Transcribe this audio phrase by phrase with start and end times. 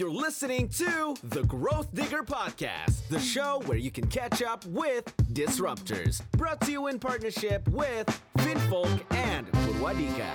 [0.00, 5.04] you're listening to the Growth Digger Podcast, the show where you can catch up with
[5.34, 6.22] disruptors.
[6.38, 8.08] Brought to you in partnership with
[8.38, 10.32] Finfolk and Purwadika.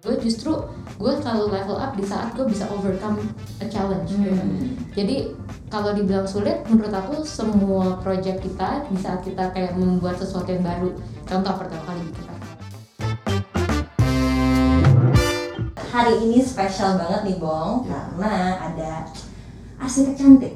[0.00, 0.64] gue justru
[0.96, 3.20] gue selalu level up di saat gue bisa overcome
[3.60, 4.32] a challenge gitu.
[4.96, 5.36] jadi
[5.68, 10.64] kalau dibilang sulit menurut aku semua project kita di saat kita kayak membuat sesuatu yang
[10.64, 10.96] baru
[11.28, 12.32] contoh pertama kali kita
[15.92, 17.84] hari ini spesial banget nih Bong
[18.18, 18.90] karena ada
[19.78, 20.54] arsitek cantik,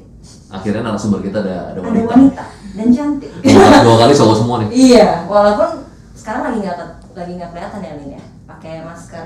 [0.49, 3.31] akhirnya narasumber kita ada ada ada wanita, wanita dan cantik.
[3.79, 4.69] dua kali cowok semua nih.
[4.91, 5.69] Iya, walaupun
[6.13, 6.77] sekarang lagi nggak
[7.13, 9.25] lagi nggak kelihatan ya Lin ya, pakai masker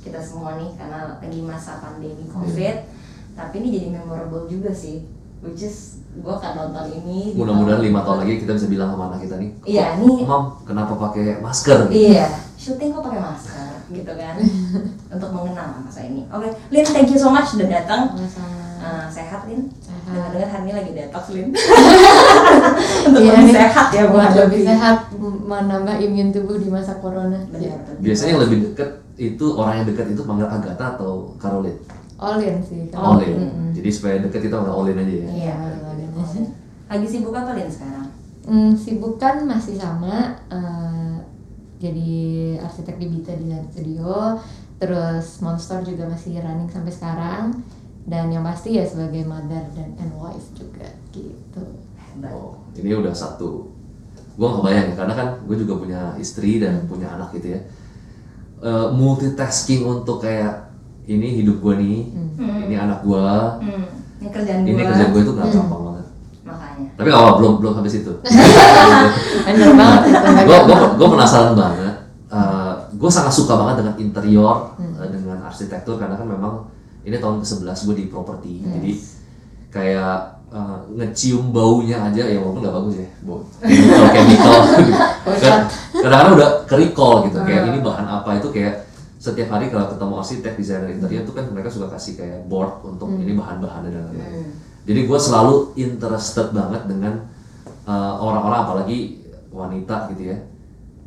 [0.00, 2.88] kita semua nih karena lagi masa pandemi covid.
[3.36, 5.04] Tapi ini jadi memorable juga sih,
[5.38, 7.36] which is gua akan nonton ini.
[7.36, 10.44] mudah-mudahan lima tahun lagi kita bisa bilang sama anak kita nih Iya, "Kok, nih- mam
[10.64, 11.92] kenapa pakai masker?
[11.92, 12.24] Iya,
[12.56, 13.55] syuting kok pakai masker
[13.88, 14.34] gitu kan
[15.14, 16.26] untuk mengenang masa ini.
[16.28, 18.14] Oke, Lin, thank you so much udah datang.
[18.76, 19.66] Eh, sehat Lin?
[19.76, 20.06] Sehat.
[20.06, 21.48] Dengar-dengar hari ini lagi detox Lin.
[23.06, 24.98] untuk Iya lebih nih, sehat ya buat lebih sehat
[25.42, 27.78] menambah imun tubuh di masa corona Benar.
[27.98, 31.80] biasanya yang lebih deket itu orang yang dekat itu panggil Agatha atau Caroline
[32.16, 33.68] Olin sih kalau- Olin Mm-mm.
[33.72, 35.54] jadi supaya deket itu panggil Olin aja ya Iya.
[35.86, 36.44] Olin.
[36.86, 38.06] Lagi sibuk apa Lin sekarang?
[38.44, 40.85] Hmm, sibuk kan masih sama eh,
[41.76, 42.12] jadi
[42.62, 44.40] arsitek di Bita Design Studio.
[44.76, 47.44] Terus Monster juga masih running sampai sekarang.
[48.06, 51.62] Dan yang pasti ya sebagai mother dan and wife juga gitu.
[52.22, 53.72] Oh ini udah satu.
[54.36, 57.60] Gue nggak kebayang ya karena kan gue juga punya istri dan punya anak gitu ya.
[58.62, 60.66] Eh, multitasking untuk kayak
[61.06, 61.98] ini hidup gue nih
[62.66, 63.20] ini anak gue
[63.62, 63.86] Hmm,
[64.18, 64.28] ini
[64.82, 65.82] kerjaan gue itu nggak gampang
[66.76, 66.98] banget Makanya.
[67.00, 68.12] tapi awal belum belum sampai situ
[69.48, 71.96] bener banget itu nggak gue gue penasaran banget
[72.96, 76.64] gue sangat suka banget dengan interior eh, dengan arsitektur karena kan memang
[77.06, 78.52] ini tahun ke-11 gue di properti.
[78.66, 78.92] Jadi
[79.70, 80.16] kayak
[80.50, 83.44] eh, ngecium baunya aja ya walaupun nggak bagus ya bau.
[84.16, 85.10] Chemical chemical.
[85.38, 85.60] Kan
[85.92, 90.14] kadang-kadang udah ke recall gitu kayak ini bahan apa itu kayak setiap hari kalau ketemu
[90.22, 94.46] arsitek desainer interior tuh kan mereka suka kasih kayak board untuk ini bahan-bahannya dan lain-lain
[94.86, 97.26] jadi gue selalu interested banget dengan
[97.84, 98.98] uh, orang-orang apalagi
[99.50, 100.38] wanita gitu ya.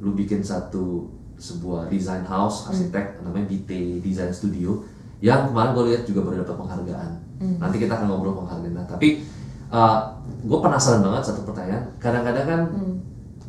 [0.03, 1.07] Lu bikin satu
[1.39, 4.83] sebuah design house arsitek namanya BT Design Studio
[5.23, 8.75] yang kemarin gue lihat juga baru dapat penghargaan nanti kita akan ngobrol penghargaan.
[8.75, 9.23] Nah, tapi
[9.71, 10.11] uh,
[10.43, 11.87] gue penasaran banget satu pertanyaan.
[11.97, 12.61] Kadang-kadang kan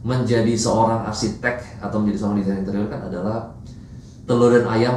[0.01, 3.53] menjadi seorang arsitek atau menjadi seorang desainer interior kan adalah
[4.25, 4.97] telur dan ayam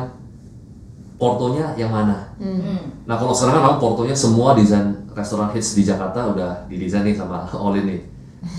[1.17, 2.31] portonya yang mana?
[2.37, 3.03] Hmm.
[3.03, 7.13] Nah kalau sekarang kan memang portonya semua desain restoran hits di Jakarta udah didesain nih
[7.13, 7.99] sama Olin nih,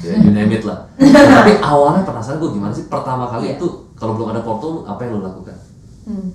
[0.01, 0.87] ya, you name it lah.
[0.97, 1.11] Nah,
[1.43, 3.59] tapi awalnya penasaran gue gimana sih pertama kali Iya.
[3.59, 5.57] itu kalau belum ada porto apa yang lo lakukan?
[6.05, 6.29] Hmm.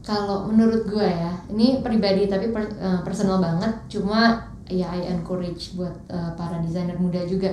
[0.00, 3.72] Kalau menurut gue ya, ini pribadi tapi per- eh, personal banget.
[3.88, 7.48] Cuma ya I encourage buat eh, para desainer muda juga.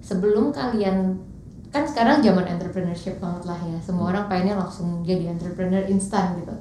[0.00, 1.20] Sebelum kalian
[1.68, 3.76] kan sekarang zaman entrepreneurship banget lah ya.
[3.78, 6.52] Semua orang pengennya langsung jadi entrepreneur instan gitu.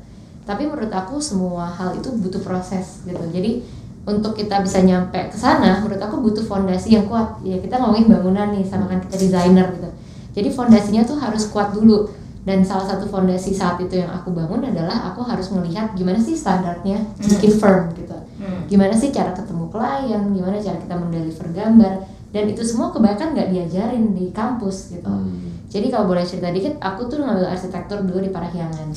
[0.44, 3.24] Tapi menurut aku semua hal itu butuh proses gitu.
[3.32, 3.64] Jadi
[4.02, 7.38] untuk kita bisa nyampe ke sana, menurut aku butuh fondasi yang kuat.
[7.46, 9.90] Ya kita ngomongin bangunan nih, sama kan kita desainer gitu.
[10.32, 12.10] Jadi fondasinya tuh harus kuat dulu.
[12.42, 16.34] Dan salah satu fondasi saat itu yang aku bangun adalah aku harus melihat gimana sih
[16.34, 18.18] standarnya bikin firm gitu.
[18.66, 21.94] Gimana sih cara ketemu klien, gimana cara kita mendeliver gambar.
[22.34, 25.06] Dan itu semua kebanyakan nggak diajarin di kampus gitu.
[25.06, 25.52] Hmm.
[25.70, 28.90] Jadi kalau boleh cerita dikit, aku tuh ngambil arsitektur dulu di Parahyangan.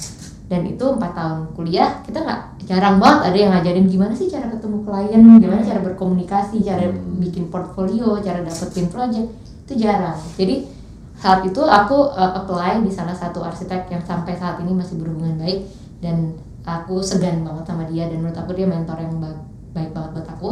[0.45, 4.53] Dan itu empat tahun kuliah, kita nggak jarang banget ada yang ngajarin gimana sih cara
[4.53, 7.17] ketemu klien, gimana cara berkomunikasi, cara Hmm.
[7.17, 9.29] bikin portfolio, cara dapetin project,
[9.65, 10.21] itu jarang.
[10.37, 10.69] Jadi
[11.17, 15.41] saat itu aku uh, apply di salah satu arsitek yang sampai saat ini masih berhubungan
[15.41, 15.65] baik
[16.05, 19.41] dan aku segan banget sama dia dan menurut aku dia mentor yang ba-
[19.73, 20.51] baik banget buat aku,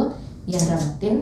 [0.49, 1.15] Dian Ramatin.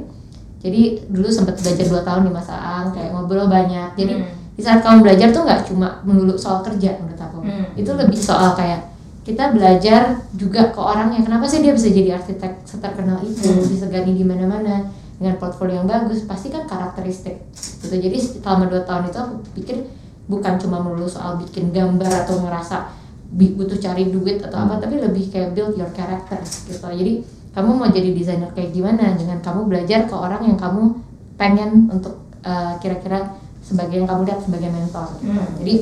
[0.62, 4.00] Jadi dulu sempat belajar dua tahun di Mas Aang, kayak ngobrol banyak.
[4.00, 4.40] Jadi Hmm.
[4.56, 7.38] Di saat kamu belajar tuh nggak cuma melulu soal kerja menurut aku.
[7.42, 7.66] Hmm.
[7.74, 8.92] itu lebih soal kayak
[9.22, 14.26] kita belajar juga ke orangnya kenapa sih dia bisa jadi arsitek seterkenal itu disegani di
[14.26, 14.90] mana-mana
[15.22, 17.94] dengan portfolio yang bagus pasti kan karakteristik gitu.
[17.94, 19.78] Jadi selama dua tahun itu aku pikir
[20.26, 22.90] bukan cuma melulu soal bikin gambar atau ngerasa
[23.32, 26.82] butuh cari duit atau apa tapi lebih kayak build your character gitu.
[26.82, 27.22] Jadi
[27.54, 30.98] kamu mau jadi desainer kayak gimana dengan kamu belajar ke orang yang kamu
[31.38, 33.38] pengen untuk uh, kira-kira
[33.72, 35.32] sebagai yang kamu lihat sebagai mentor gitu.
[35.32, 35.48] Hmm.
[35.58, 35.76] jadi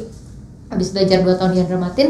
[0.70, 2.10] habis belajar dua tahun di Andramatin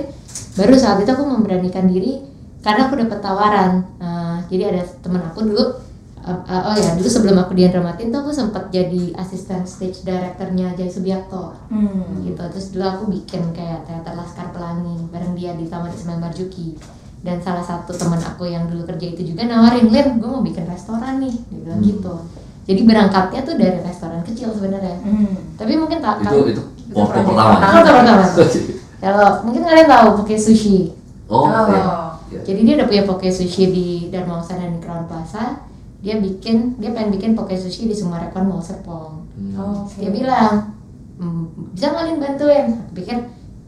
[0.54, 2.20] baru saat itu aku memberanikan diri
[2.60, 5.64] karena aku dapat tawaran Nah, jadi ada teman aku dulu
[6.20, 10.04] uh, uh, oh ya dulu sebelum aku di Andramatin tuh aku sempat jadi asisten stage
[10.04, 12.20] directornya Jai Subiakto Hmm.
[12.22, 16.76] gitu terus dulu aku bikin kayak teater Laskar Pelangi bareng dia di Taman Ismail Marzuki
[17.20, 20.64] dan salah satu teman aku yang dulu kerja itu juga nawarin Lin gue mau bikin
[20.66, 21.88] restoran nih dia bilang Hmm.
[21.88, 22.14] gitu
[22.70, 25.34] jadi berangkatnya tuh dari restoran kecil sebenarnya Hmm.
[25.58, 27.74] tapi mungkin tak itu itu foto pertama pertama.
[27.74, 28.24] Foto pertama.
[29.02, 30.94] kalau mungkin kalian tahu pakai sushi
[31.26, 31.66] oh, Oh.
[31.68, 31.82] iya.
[32.30, 32.40] Iya.
[32.46, 35.66] jadi dia udah punya poke sushi di Dharma Usana dan di Crown Plaza
[36.00, 39.56] dia bikin dia pengen bikin poke sushi di Sumarekon Mall Serpong Hmm.
[39.56, 39.98] Oh, Oke.
[39.98, 40.76] dia bilang
[41.16, 43.16] "Hmm, bisa Lin bantuin pikir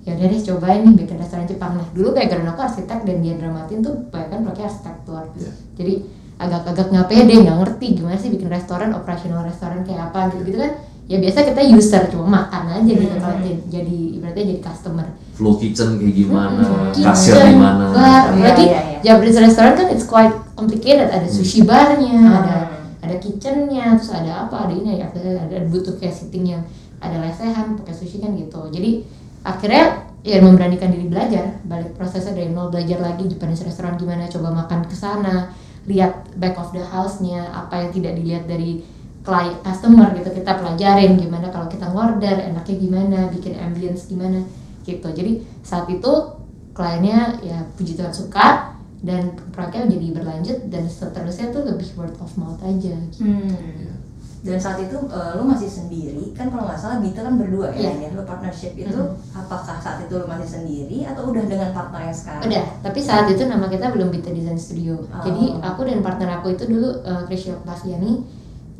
[0.02, 3.34] ya udah deh cobain nih bikin restoran Jepang nah dulu background aku arsitek dan dia
[3.36, 5.52] dramatin tuh kan pakai arsitektur Iya.
[5.74, 5.94] jadi
[6.42, 10.60] agak-agak nggak pede nggak ngerti gimana sih bikin restoran operasional restoran kayak apa gitu gitu
[10.60, 10.74] kan.
[11.06, 13.20] Ya biasa kita user cuma makan aja gitu Hmm.
[13.20, 15.08] kalau jadi, jadi ibaratnya jadi customer.
[15.36, 19.00] Flow kitchen kayak gimana Mm-mm, kasir kitchen, di mana bar, Iya, berarti iya, iya.
[19.04, 21.08] Japanese restoran kan it's quite complicated.
[21.08, 22.32] Ada sushi barnya Hmm.
[22.32, 22.56] ada
[23.02, 26.64] ada kitchennya terus ada apa ada ini ada ada, ada butuh kayak sitting yang
[27.02, 28.62] ada lesehan pakai sushi kan gitu.
[28.72, 29.04] Jadi
[29.44, 29.84] akhirnya
[30.22, 31.60] ya memberanikan diri belajar.
[31.66, 35.50] Balik prosesnya dari nol belajar lagi Japanese restoran gimana coba makan ke sana
[35.90, 38.86] lihat back of the house-nya apa yang tidak dilihat dari
[39.22, 44.42] klien customer gitu kita pelajarin gimana kalau kita ngorder enaknya gimana bikin ambience gimana
[44.82, 46.42] gitu jadi saat itu
[46.74, 52.30] kliennya ya puji Tuhan suka dan proyeknya jadi berlanjut dan seterusnya tuh lebih word of
[52.38, 53.26] mouth aja gitu.
[53.26, 53.98] Hmm.
[54.42, 57.94] Dan saat itu eh, lu masih sendiri kan kalau nggak salah Bita kan berdua ya,
[57.94, 58.10] Iya.
[58.10, 59.38] ya lu partnership itu Mhm.
[59.38, 62.42] apakah saat itu lu masih sendiri atau udah dengan partner yang sekarang?
[62.44, 64.98] Udah, tapi saat itu nama kita belum Bita Design Studio.
[65.00, 65.22] Oh.
[65.22, 68.26] Jadi aku dan partner aku itu dulu uh, Krisya Octaviani,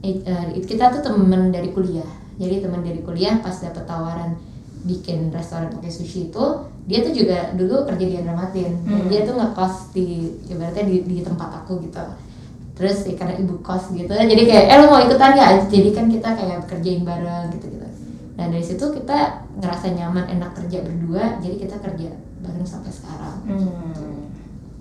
[0.02, 2.10] it- uh, it- kita tuh temen dari kuliah.
[2.36, 4.34] Jadi teman dari kuliah pas dapet tawaran
[4.82, 6.46] bikin restoran pakai sushi itu,
[6.84, 8.82] dia tuh juga dulu kerja di Andramatin.
[8.82, 9.10] Dan Hmm.
[9.14, 10.08] Dia tuh ngekos di
[10.48, 12.02] ibaratnya di, di tempat aku gitu.
[12.82, 15.70] Terus ya, karena ibu kos gitu, jadi kayak eh lo mau ikutan nggak?
[15.70, 17.86] Jadi kan kita kayak kerjain bareng gitu gitu.
[18.42, 22.10] Nah dari situ kita ngerasa nyaman, enak kerja berdua, jadi kita kerja
[22.42, 23.38] bareng sampai sekarang.
[23.46, 24.34] Hmm.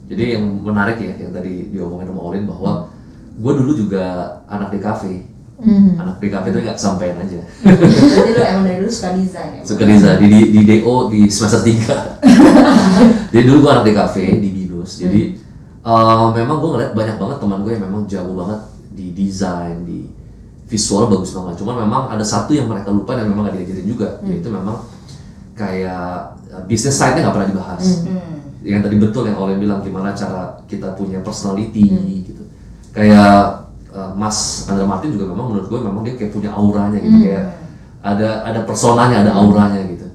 [0.09, 2.89] Jadi yang menarik ya yang tadi diomongin sama Olin bahwa
[3.37, 4.05] gue dulu juga
[4.49, 5.15] anak di kafe.
[5.61, 6.01] Hmm.
[6.01, 7.41] Anak di kafe itu nggak kesampaian aja.
[7.69, 9.63] Berarti lu emang dari dulu suka desain ya?
[9.69, 12.17] Suka desain di, di, di DO di semester 3
[13.37, 15.05] Jadi dulu gue anak di kafe di Binus.
[15.05, 15.50] Jadi
[15.85, 18.61] eh, memang gue ngeliat banyak banget teman gue yang memang jago banget
[18.91, 20.09] di desain, di
[20.71, 21.55] visual bagus banget.
[21.61, 24.87] Cuman memang ada satu yang mereka lupa dan memang gak diajarin juga, yaitu memang
[25.57, 27.85] kayak eh, bisnis side-nya nggak pernah dibahas.
[28.07, 28.39] Hmm.
[28.61, 31.81] yang tadi betul yang Oleh bilang gimana cara kita punya personality
[32.29, 32.45] gitu
[32.93, 33.61] kayak
[33.95, 37.47] uh, Mas Andra Martin juga memang menurut gue memang dia kayak punya auranya gitu kayak
[38.01, 40.07] ada ada personanya ada auranya gitu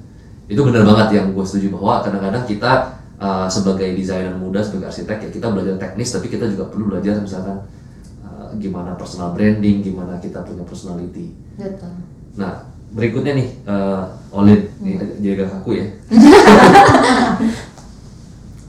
[0.46, 2.70] itu benar banget yang gue setuju bahwa kadang-kadang kita
[3.20, 7.18] uh, sebagai desainer muda sebagai arsitek ya kita belajar teknis tapi kita juga perlu belajar
[7.20, 7.64] misalkan
[8.24, 11.92] uh, gimana personal branding gimana kita punya personality Betul.
[12.36, 14.04] Nah, berikutnya nih, uh,
[14.36, 15.86] Olin, nih jaga kaku ya.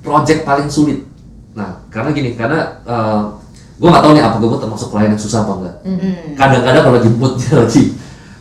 [0.05, 1.03] Project paling sulit.
[1.51, 3.35] Nah, karena gini, karena uh,
[3.75, 5.75] gue nggak tahu nih apa gue termasuk klien yang susah apa enggak.
[5.83, 6.15] Hmm.
[6.39, 7.83] Kadang-kadang kalau lagi moodnya lagi,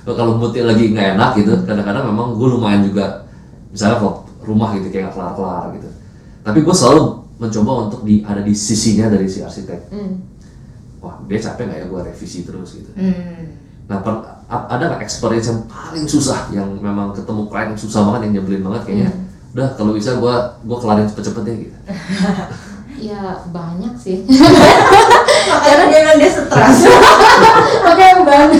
[0.07, 3.27] kalau moodnya lagi nggak enak gitu, kadang-kadang memang gue lumayan juga,
[3.75, 5.91] misalnya kalau rumah gitu kayak nggak kelar-kelar gitu.
[6.47, 7.03] Tapi gue selalu
[7.43, 9.91] mencoba untuk di ada di sisinya dari si arsitek.
[9.91, 10.23] Hmm.
[11.03, 12.91] Wah, dia capek nggak ya gue revisi terus gitu.
[12.95, 13.59] Hmm.
[13.91, 18.31] Nah, per- ada nggak experience yang paling susah yang memang ketemu klien yang susah banget
[18.31, 19.11] yang nyebelin banget kayaknya?
[19.57, 21.79] Udah kalau bisa gua gua kelarin cepet-cepet deh gitu.
[22.97, 24.25] Ya banyak sih.
[25.53, 26.79] Makanya dia bilang dia stres.
[27.85, 28.57] Makanya banyak.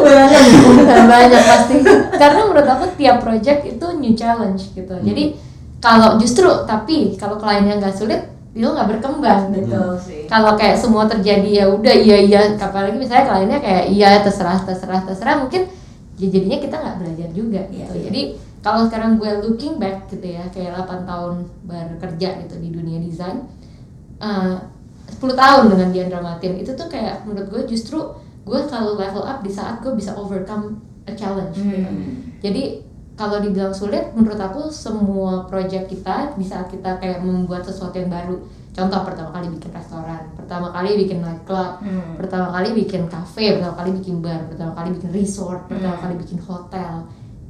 [0.00, 0.42] banyak.
[1.04, 1.74] banyak pasti.
[2.16, 4.96] Karena menurut aku tiap project itu new challenge gitu.
[5.04, 5.36] Jadi
[5.78, 8.22] kalau justru tapi kalau kliennya nggak sulit,
[8.56, 9.68] itu nggak berkembang gitu.
[9.68, 10.22] Betul sih.
[10.26, 15.04] Kalau kayak semua terjadi ya udah iya iya apalagi misalnya kliennya kayak iya terserah terserah
[15.04, 15.68] terserah mungkin
[16.16, 17.92] ya jadinya kita nggak belajar juga Iya, gitu.
[17.92, 18.04] iya.
[18.08, 18.22] Jadi
[18.64, 21.34] kalau sekarang gue looking back gitu ya kayak 8 tahun
[21.68, 23.44] bekerja gitu di dunia desain
[24.18, 24.56] eh,
[25.06, 28.00] 10 tahun dengan Diandra Martin itu tuh kayak menurut gue justru
[28.42, 31.78] gue selalu level up di saat gue bisa overcome a challenge gitu.
[31.86, 32.34] Hmm.
[32.42, 32.82] Jadi
[33.16, 38.12] kalau dibilang sulit, menurut aku semua project kita di saat kita kayak membuat sesuatu yang
[38.12, 38.36] baru.
[38.76, 42.12] Contoh pertama kali bikin restoran, pertama kali bikin nightclub, Hmm.
[42.20, 46.04] pertama kali bikin cafe, pertama kali bikin bar, pertama kali bikin resort, pertama Hmm.
[46.04, 46.94] kali bikin hotel.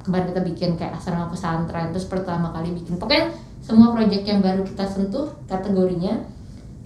[0.06, 4.62] Kemarin kita bikin kayak asrama pesantren, terus pertama kali bikin pokoknya semua project yang baru
[4.62, 6.22] kita sentuh kategorinya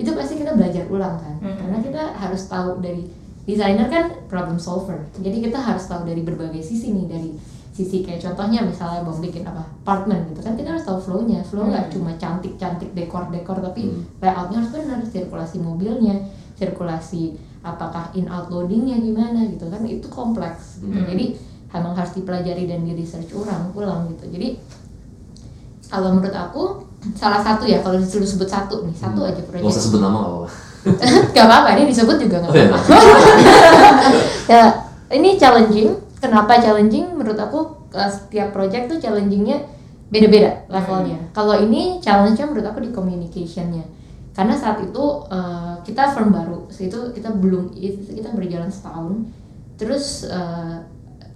[0.00, 1.60] itu pasti kita belajar ulang kan, Hmm.
[1.60, 3.04] karena kita harus tahu dari
[3.44, 7.30] desainer kan problem solver, jadi kita harus tahu dari berbagai sisi nih dari
[7.80, 11.64] sisi kayak contohnya misalnya mau bikin apa apartemen gitu kan kita harus tahu flow-nya flow
[11.66, 11.92] nggak Hmm.
[11.96, 14.04] cuma cantik-cantik dekor-dekor tapi Hmm.
[14.18, 16.20] layoutnya harus benar sirkulasi mobilnya
[16.54, 21.08] sirkulasi apakah in out loadingnya gimana gitu kan itu kompleks gitu Hmm.
[21.08, 21.25] jadi
[21.70, 24.60] emang harus dipelajari dan di research ulang ulang gitu jadi
[25.87, 26.62] kalau menurut aku
[27.12, 30.18] salah satu ya kalau disuruh sebut satu nih satu aja Gak usah proyek sebut nama
[30.18, 30.49] gak apa-apa.
[31.34, 32.66] gak apa-apa ini disebut juga nggak Oh, iya.
[32.66, 32.94] apa-apa
[34.52, 34.64] ya
[35.10, 37.16] ini challenging kenapa challenging?
[37.16, 39.64] Menurut aku uh, setiap project tuh challengingnya
[40.12, 41.18] beda-beda levelnya.
[41.32, 43.82] Kalau ini challenge-nya menurut aku di communicationnya.
[44.36, 46.68] Karena saat itu uh, kita firm baru.
[46.70, 49.26] Saat itu kita belum kita berjalan setahun.
[49.80, 50.78] Terus uh,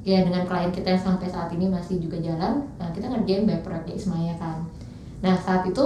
[0.05, 3.65] ya dengan klien kita yang sampai saat ini masih juga jalan nah kita ngerjain banyak
[3.65, 4.61] proyek Ismaya kan.
[5.25, 5.81] Nah saat itu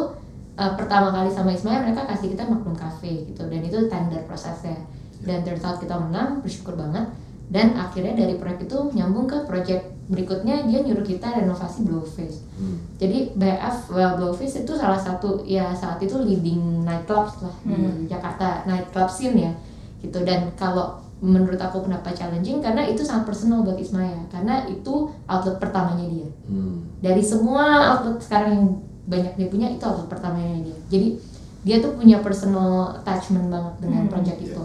[0.59, 3.47] uh, pertama kali sama Ismail mereka kasih kita Magnum Cafe gitu.
[3.47, 4.75] Dan itu tender prosesnya.
[5.23, 7.07] Dan turns out kita menang bersyukur banget
[7.49, 12.75] dan akhirnya dari proyek itu nyambung ke project berikutnya dia nyuruh kita renovasi Blowfish Hmm.
[12.99, 17.77] jadi BF well, Blowfish itu salah satu ya saat itu leading nightclubs lah di
[18.07, 19.53] Jakarta nightclub scene ya
[19.99, 20.23] gitu.
[20.23, 25.59] Dan kalau menurut aku kenapa challenging karena itu sangat personal buat Ismaya karena itu outlet
[25.59, 26.29] pertamanya dia.
[26.47, 26.83] Hmm.
[26.99, 27.65] dari semua
[27.95, 28.67] outlet sekarang yang
[29.07, 30.79] banyak dia punya itu outlet pertamanya dia.
[30.91, 31.09] Jadi
[31.67, 34.63] dia tuh punya personal attachment banget dengan Hmm, project itu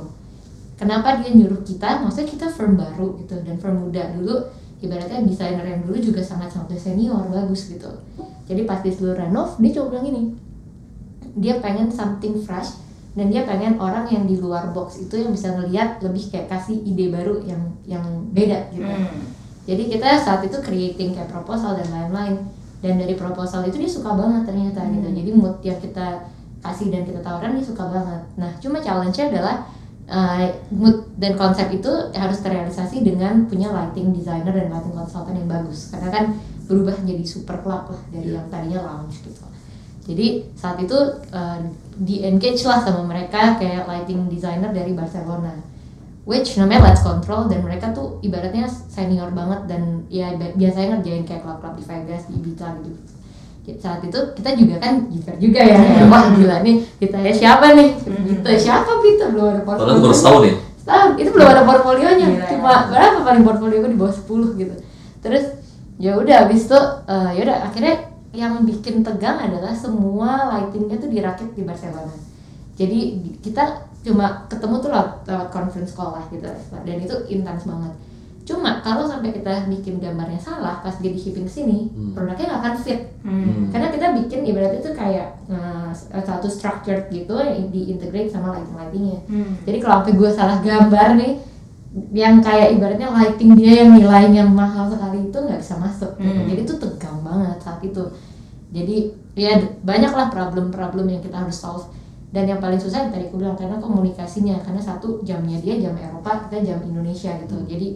[0.83, 2.03] kenapa dia nyuruh kita?
[2.03, 4.43] Maksudnya kita firm baru gitu dan firm muda dulu
[4.83, 7.87] ibaratnya desainer yang dulu juga sangat sangat senior bagus gitu.
[8.43, 10.23] Jadi pas di seluruh renov dia coba bilang gini
[11.39, 12.77] dia pengen something fresh
[13.15, 16.77] dan dia pengen orang yang di luar box itu yang bisa ngelihat lebih kayak kasih
[16.83, 18.85] ide baru yang yang beda gitu.
[18.85, 19.21] Hmm.
[19.69, 22.35] jadi kita saat itu creating kayak proposal dan lain-lain.
[22.83, 25.07] Dan dari proposal itu dia suka banget ternyata gitu.
[25.07, 26.27] Jadi mood yang kita
[26.59, 28.21] kasih dan kita tawarkan dia suka banget.
[28.35, 29.63] Nah cuma challenge-nya adalah
[30.09, 35.47] uh, mood dan konsep itu harus terrealisasi dengan punya lighting designer dan lighting consultant yang
[35.47, 35.91] bagus.
[35.91, 36.25] Karena kan
[36.67, 39.43] berubah jadi super club lah dari yang tadinya lounge gitu.
[40.03, 40.97] Jadi saat itu
[41.31, 41.59] uh,
[41.95, 45.55] di engage lah sama mereka kayak lighting designer dari Barcelona.
[46.23, 47.51] Which namanya Let's Control.
[47.51, 52.31] Dan mereka tuh ibaratnya senior banget dan ya bi- biasanya ngerjain kayak klub-klub di Vegas
[52.31, 53.12] di Ibiza gitu
[53.73, 55.79] saat itu kita juga kan gitar juga ya.
[55.79, 56.11] Hmm.
[56.11, 57.95] wah gila nih kita ya siapa nih?
[58.03, 60.03] Kita siapa Vita belum ada Padahal portfolio.
[60.03, 60.53] baru setahun ya.
[60.83, 62.27] Setahun, itu belum ada portfolionya.
[62.29, 62.45] Ya.
[62.51, 64.75] cuma berapa paling portfolio gue di bawah 10 gitu.
[65.23, 65.43] Terus
[65.95, 67.95] ya udah habis itu eh, ya udah akhirnya
[68.33, 72.11] yang bikin tegang adalah semua lightingnya tuh dirakit di Barcelona.
[72.75, 73.63] Jadi di- kita
[74.03, 76.43] cuma ketemu tuh lewat, lewat conference call lah gitu.
[76.83, 77.93] Dan itu intens banget
[78.43, 82.11] cuma kalau sampai kita bikin gambarnya salah pas dia di shipping ke sini Hmm.
[82.11, 83.71] produknya nggak akan fit Hmm.
[83.71, 89.19] karena kita bikin ibaratnya itu kayak eh, satu structured gitu yang diintegrate sama lighting lightingnya
[89.25, 89.53] Hmm.
[89.63, 91.33] jadi kalau sampai gue salah gambar nih
[92.11, 96.35] yang kayak ibaratnya lighting dia yang nilainya mahal sekali itu nggak bisa masuk gitu.
[96.35, 96.47] Hmm.
[96.49, 98.03] jadi itu tegang banget saat itu
[98.73, 98.95] jadi
[99.33, 101.85] ya banyaklah problem-problem yang kita harus solve
[102.33, 105.93] dan yang paling susah yang tadi aku bilang karena komunikasinya karena satu jamnya dia jam
[105.93, 107.87] Eropa kita jam Indonesia gitu jadi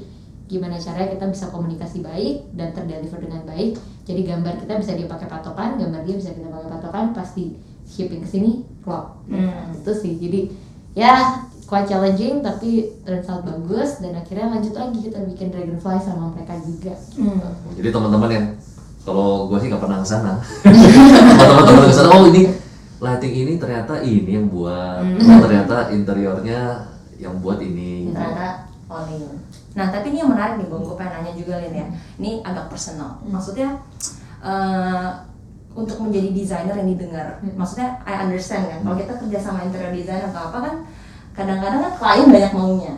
[0.48, 5.06] gimana caranya kita bisa komunikasi baik dan terdeliver dengan baik jadi gambar kita bisa dia
[5.06, 8.51] pakai patokan gambar dia bisa kita pakai patokan pasti shipping ke sini
[8.82, 9.75] klop Hmm.
[9.75, 10.39] itu sih jadi
[10.94, 11.13] ya
[11.63, 16.56] quite challenging tapi turns out bagus dan akhirnya lanjut lagi kita bikin dragonfly sama mereka
[16.58, 17.44] juga Hmm.
[17.75, 18.46] Jadi teman-teman yang
[19.04, 20.34] kalau gue sih nggak pernah ke sana.
[21.39, 22.44] Teman-teman ke sana, oh ini
[23.00, 28.12] lighting ini ternyata ini yang buat, oh, ternyata interiornya yang buat ini.
[28.12, 29.32] ternyata Olin.
[29.77, 30.81] Nah tapi ini yang menarik nih, Bang.
[30.81, 31.86] Gue pengen nanya juga Lin ya.
[32.17, 33.22] Ini agak personal.
[33.22, 33.77] Maksudnya
[34.41, 35.07] eh,
[35.77, 37.38] untuk menjadi desainer yang didengar.
[37.53, 38.81] Maksudnya I understand kan.
[38.81, 40.75] Kalau kita kerja sama interior designer atau apa kan,
[41.38, 42.93] kadang-kadang kan klien banyak maunya.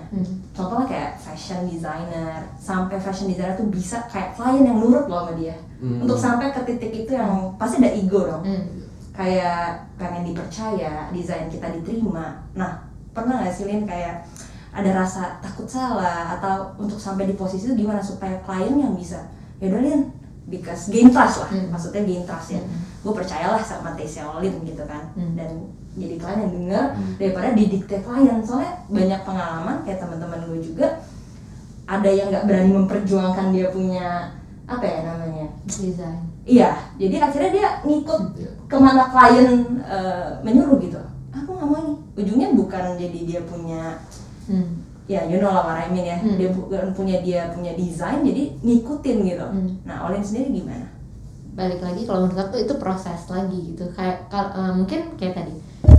[0.56, 5.36] Contohnya kayak fashion designer, sampai fashion designer tuh bisa kayak klien yang nurut loh sama
[5.36, 5.60] dia.
[5.84, 6.08] Hmm.
[6.08, 8.64] Untuk sampai ke titik itu yang pasti ada ego dong Hmm.
[9.12, 12.40] kayak pengen dipercaya, desain kita diterima.
[12.56, 14.24] Nah, pernah nggak sih Lin kayak
[14.70, 19.18] ada rasa takut salah atau untuk sampai di posisi itu gimana supaya klien yang bisa
[19.58, 20.02] ya udah Lin
[20.46, 21.70] because gain trust lah Hmm.
[21.70, 22.62] maksudnya gain trust ya
[23.00, 25.34] gue percayalah sama taste Lin gitu kan Hmm.
[25.34, 25.50] dan
[25.94, 27.14] jadi klien yang denger Hmm.
[27.18, 30.88] daripada didikte klien soalnya banyak pengalaman kayak teman-teman gue juga
[31.86, 34.08] ada yang nggak berani memperjuangkan dia punya
[34.70, 38.50] apa ya namanya desain Iya, jadi akhirnya dia ngikut Iya.
[38.66, 39.50] ke mana klien
[39.86, 40.98] eh, menyuruh gitu.
[41.30, 41.94] Aku nggak mau ini.
[42.18, 44.02] Ujungnya bukan jadi dia punya,
[44.50, 44.70] hmm.
[45.06, 46.18] ya you know lah what I mean ya.
[46.18, 46.36] Hmm.
[46.36, 49.46] Dia bukan punya dia punya desain, jadi ngikutin gitu.
[49.46, 49.70] Hmm.
[49.84, 50.90] Nah, Olin sendiri gimana?
[51.50, 55.52] balik lagi kalau menurut aku itu proses lagi gitu kayak kal- eh, mungkin kayak tadi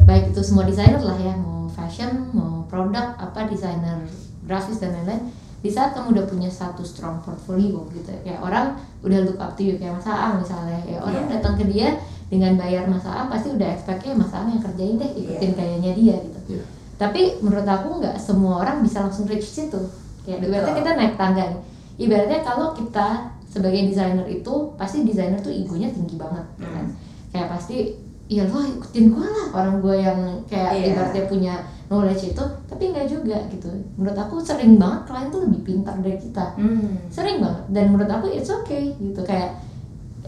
[0.09, 4.01] baik itu semua desainer lah ya mau fashion mau produk apa desainer
[4.41, 5.29] grafis dan lain-lain
[5.61, 8.67] di saat kamu udah punya satu strong portfolio gitu ya kayak orang
[9.05, 11.33] udah look up to you kayak Mas Aang misalnya ya orang Iya.
[11.37, 11.89] datang ke dia
[12.33, 15.59] dengan bayar Mas Aang pasti udah expectnya Mas Aang yang kerjain deh ikutin Iya.
[15.61, 16.65] kayaknya dia gitu Iya.
[17.01, 19.81] Tapi menurut aku nggak semua orang bisa langsung reach situ.
[20.21, 20.53] Kayak Betul.
[20.53, 21.61] ibaratnya kita naik tangga nih.
[21.97, 23.09] Ibaratnya kalau kita
[23.49, 26.87] sebagai desainer itu pasti desainer tuh egonya tinggi banget ya kan?
[26.87, 26.95] Hmm.
[27.33, 27.77] kayak pasti
[28.29, 29.47] ya lo ikutin gue lah.
[29.57, 30.87] Orang gue yang kayak Iya.
[30.93, 31.55] ibaratnya punya
[31.89, 33.73] knowledge itu tapi nggak juga gitu.
[33.97, 36.53] Menurut aku sering banget klien tuh lebih pintar dari kita.
[36.61, 37.01] Hmm.
[37.09, 37.65] sering banget.
[37.73, 39.25] Dan menurut aku it's okay gitu.
[39.25, 39.57] Kayak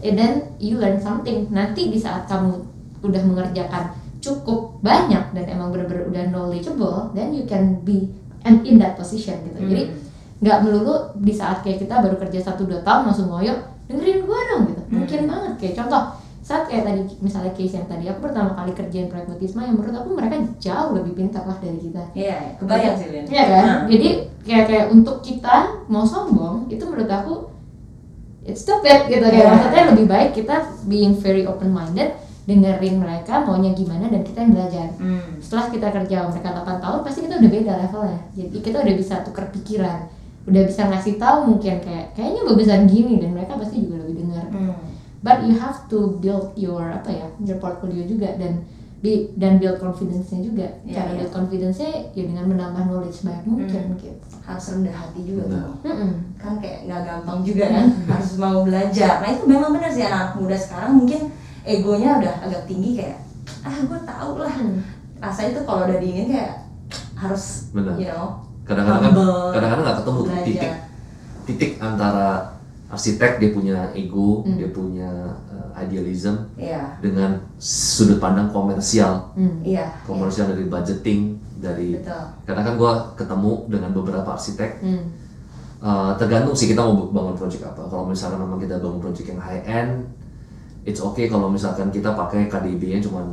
[0.01, 1.45] and then you learn something.
[1.53, 2.65] Nanti di saat kamu
[3.05, 8.07] udah mengerjakan cukup banyak dan emang bener-bener udah knowledgeable then you can be
[8.41, 9.99] and in that position gitu jadi Hmm.
[10.39, 13.51] nggak melulu di saat kayak kita baru kerja satu dua tahun langsung ngoyo
[13.85, 16.03] dengerin gue dong gitu mungkin banget kayak contoh
[16.39, 19.95] saat kayak tadi misalnya case yang tadi aku pertama kali kerjain proyek Mutisma yang menurut
[19.95, 23.23] aku mereka jauh lebih pintar lah dari kita Iya, kebayang sih Lin.
[23.25, 23.63] Iya kan?
[23.63, 23.79] Nah.
[23.87, 24.07] Jadi
[24.41, 25.55] kayak kayak untuk kita
[25.87, 27.33] mau sombong itu menurut aku
[28.43, 29.47] it's stupid gitu kayak Iya.
[29.49, 32.11] maksudnya lebih baik kita being very open minded
[32.43, 34.87] dengerin mereka maunya gimana dan kita yang belajar.
[34.99, 35.39] Hmm.
[35.39, 38.19] Setelah kita kerja mereka 8 tahun pasti kita udah beda levelnya.
[38.35, 39.99] Jadi kita udah bisa tukar pikiran,
[40.43, 44.45] udah bisa ngasih tahu mungkin kayak kayaknya bagusan gini dan mereka pasti juga lebih dengar.
[44.51, 44.75] Hmm.
[45.23, 48.67] But you have to build your apa ya, your portfolio juga dan
[48.99, 50.67] bi- dan build confidence-nya juga.
[50.83, 51.17] Iya, Cara iya.
[51.23, 54.19] build confidence-nya ya dengan menambah knowledge banyak mungkin gitu.
[54.43, 55.79] Harus rendah hati juga tuh.
[56.35, 60.35] Kan kayak nggak gampang juga kan harus mau belajar nah itu memang benar sih anak
[60.35, 61.31] muda sekarang mungkin
[61.63, 63.19] egonya udah agak tinggi kayak
[63.63, 64.55] ah gue tau lah
[65.19, 66.53] rasanya tuh kalau udah dingin kayak
[67.15, 67.95] harus Benar.
[67.95, 69.13] you know kadang-kadang kan
[69.51, 70.45] kadang-kadang nggak ketemu tuh belajar.
[70.47, 70.73] titik
[71.43, 72.27] titik antara
[72.87, 74.55] arsitek dia punya ego Hmm.
[74.55, 75.09] dia punya
[75.49, 79.59] uh, idealism iya dengan sudut pandang komersial Hmm.
[79.63, 82.23] iya komersial dari budgeting dari Betul.
[82.45, 85.03] karena kan gua ketemu dengan beberapa arsitek Hmm.
[85.83, 87.83] Uh, tergantung sih kita mau bangun project apa.
[87.91, 90.07] Kalau misalkan memang kita bangun project yang high end,
[90.83, 93.23] it's okay kalau misalkan kita pakai KDB-nya cuma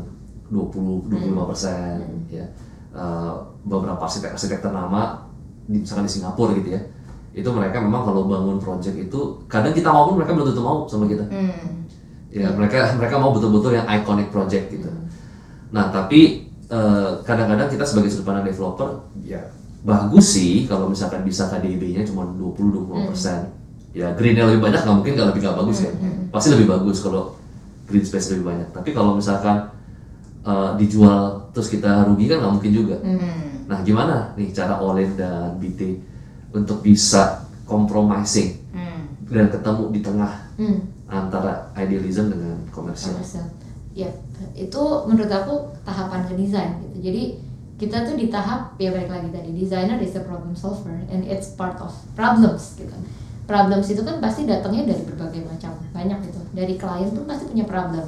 [0.51, 2.47] 20 25 persen, ya.
[2.91, 5.31] Uh, beberapa arsitek-arsitek ternama,
[5.71, 6.83] di, misalkan di Singapura gitu ya,
[7.31, 10.83] itu mereka memang kalau bangun project itu kadang kita mau pun mereka belum tentu mau
[10.91, 11.23] sama kita.
[11.31, 11.87] hmm.
[12.31, 14.87] Ya mereka mereka mau betul-betul yang iconic project gitu.
[15.75, 19.51] Nah tapi eh, kadang-kadang kita sebagai sudut pandang developer ya
[19.83, 23.51] bagus sih kalau misalkan bisa KDB-nya cuma 20-20 persen.
[23.91, 25.91] Ya greennya lebih banyak nggak mungkin nggak lebih nggak bagus ya.
[26.31, 27.35] Pasti lebih bagus kalau
[27.91, 28.69] green space lebih banyak.
[28.71, 29.69] Tapi kalau misalkan
[30.41, 32.97] eh, dijual terus kita rugi kan nggak mungkin juga.
[33.03, 33.67] Hmm.
[33.69, 36.01] Nah gimana nih cara Olin dan BT
[36.51, 39.07] untuk bisa compromising Hmm.
[39.31, 40.81] dan ketemu di tengah Hmm.
[41.07, 43.19] antara idealism dengan komersial.
[43.19, 43.47] Komersial.
[43.91, 44.07] Ya,
[44.55, 47.11] itu menurut aku tahapan ke desain gitu.
[47.11, 47.23] Jadi
[47.77, 51.53] kita tuh di tahap ya balik lagi tadi designer is a problem solver and it's
[51.55, 52.93] part of problems gitu.
[53.51, 56.41] Problems itu kan pasti datangnya dari berbagai macam banyak gitu.
[56.55, 58.07] Dari klien pun pasti punya problem.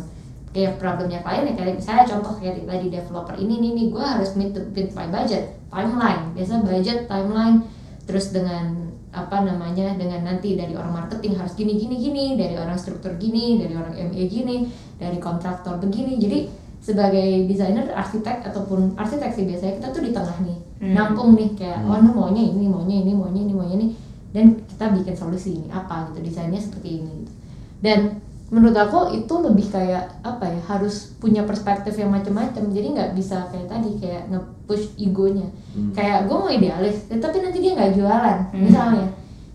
[0.55, 4.31] Kayak problemnya klien ya kayak misalnya contoh kayak tadi developer ini nih nih gue harus
[4.39, 7.65] meet the meet my budget timeline biasa budget timeline
[8.05, 12.77] terus dengan apa namanya dengan nanti dari orang marketing harus gini gini gini dari orang
[12.77, 14.69] struktur gini dari orang ME gini
[15.01, 16.53] dari kontraktor begini jadi
[16.85, 20.99] sebagai desainer arsitek ataupun arsitek sih biasanya kita tuh di tengah nih Hmm.
[20.99, 23.87] nampung nih kayak oh ini maunya ini maunya ini maunya ini maunya ini
[24.33, 27.33] dan kita bikin solusi ini apa gitu desainnya seperti ini gitu.
[27.81, 28.01] dan
[28.49, 33.49] menurut aku itu lebih kayak apa ya harus punya perspektif yang macam-macam jadi nggak bisa
[33.49, 35.89] kayak tadi kayak nge-push egonya Hmm.
[35.93, 38.61] kayak gue mau idealis ya, tapi nanti dia nggak jualan Hmm.
[38.61, 39.09] misalnya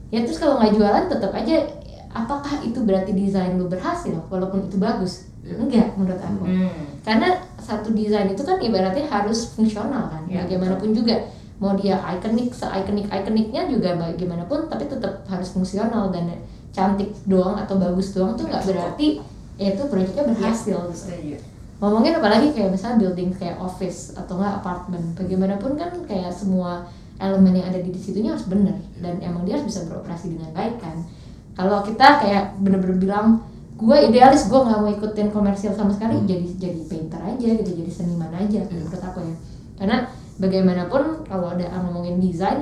[0.09, 1.55] ya terus kalau nggak jualan tetap aja
[2.09, 6.97] apakah itu berarti desain lu berhasil walaupun itu bagus enggak menurut aku Hmm.
[7.01, 11.21] karena satu desain itu kan ibaratnya harus fungsional kan Ya, bagaimanapun juga
[11.57, 16.29] mau dia ikonik se ikonik ikoniknya juga bagaimanapun tapi tetap harus fungsional dan
[16.69, 19.17] cantik doang atau bagus doang tuh nggak berarti
[19.57, 20.93] ya itu proyeknya berhasil gitu.
[20.93, 21.37] Setuju.
[21.77, 26.85] ngomongin apalagi kayak misalnya building kayak office atau enggak apartemen bagaimanapun kan kayak semua
[27.17, 30.77] elemen yang ada di situnya harus benar dan emang dia harus bisa beroperasi dengan baik
[30.77, 31.01] kan.
[31.57, 33.41] Kalau kita kayak bener-bener bilang
[33.77, 37.91] gue idealis gue nggak mau ikutin komersial sama sekali jadi jadi painter aja gitu jadi
[37.93, 39.35] seniman aja menurut aku ya.
[39.77, 39.97] Karena
[40.37, 42.61] bagaimanapun kalau ada ngomongin desain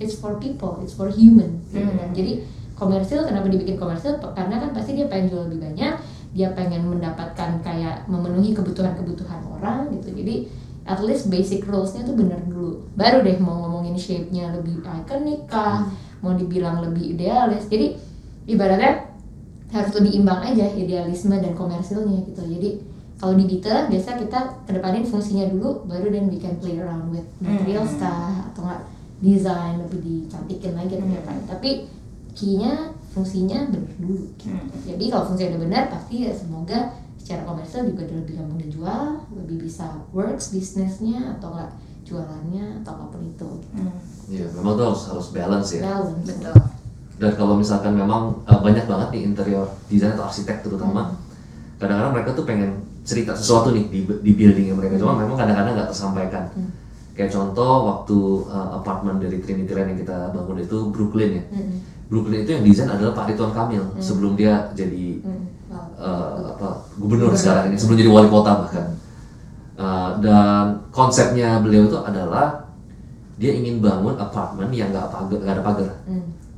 [0.00, 2.08] it's for people it's for human gitu kan.
[2.08, 2.16] Hmm.
[2.16, 2.32] jadi
[2.80, 4.16] komersil kenapa dibikin komersil?
[4.32, 5.94] Karena kan pasti dia pengen jual lebih banyak
[6.30, 10.14] dia pengen mendapatkan kayak memenuhi kebutuhan-kebutuhan orang gitu.
[10.14, 10.48] Jadi
[10.88, 12.80] at least basic rulesnya tuh bener dulu.
[12.96, 15.84] Baru deh mau ngomongin shape-nya lebih iconic kah
[16.24, 17.66] mau dibilang lebih idealis.
[17.68, 17.98] Jadi
[18.48, 19.10] ibaratnya
[19.70, 22.42] harus lebih imbang aja idealisme dan komersilnya gitu.
[22.46, 22.70] Jadi
[23.20, 27.28] kalau di Bita biasa kita kedepanin fungsinya dulu baru dan we can play around with
[27.38, 28.00] materials Hmm.
[28.00, 28.82] kah atau enggak
[29.20, 31.20] desain lebih dicantikin lagi atau Hmm.
[31.20, 31.70] apa tapi
[32.32, 32.72] key-nya
[33.12, 34.48] fungsinya bener dulu gitu.
[34.48, 34.64] Hmm.
[34.80, 36.78] jadi kalau fungsinya udah benar pasti ya semoga
[37.20, 42.90] secara komersial juga udah lebih gampang dijual lebih bisa works bisnisnya atau enggak jualannya atau
[42.96, 43.76] apa pun itu gitu.
[43.76, 43.92] Hmm.
[44.26, 45.82] Iya, memang tuh harus harus balance ya.
[45.84, 46.56] balance Betul.
[47.20, 51.12] Dan kalau misalkan memang uh, banyak banget nih interior desain atau arsitek terutama,
[51.76, 52.80] kadang-kadang mereka tuh pengen
[53.10, 54.94] cerita sesuatu nih di, di buildingnya mereka.
[55.02, 56.46] Cuma memang kadang-kadang nggak tersampaikan.
[57.18, 61.44] Kayak contoh waktu uh, apartemen dari Trinity Land yang kita bangun itu Brooklyn ya.
[62.06, 65.18] Brooklyn itu yang desain adalah Pak Ridwan Kamil sebelum dia jadi
[65.98, 68.86] uh, apa gubernur sekarang ini sebelum jadi wali kota bahkan.
[69.80, 72.68] Uh, dan konsepnya beliau itu adalah
[73.40, 75.90] dia ingin bangun apartemen yang nggak pagar nggak ada pagar.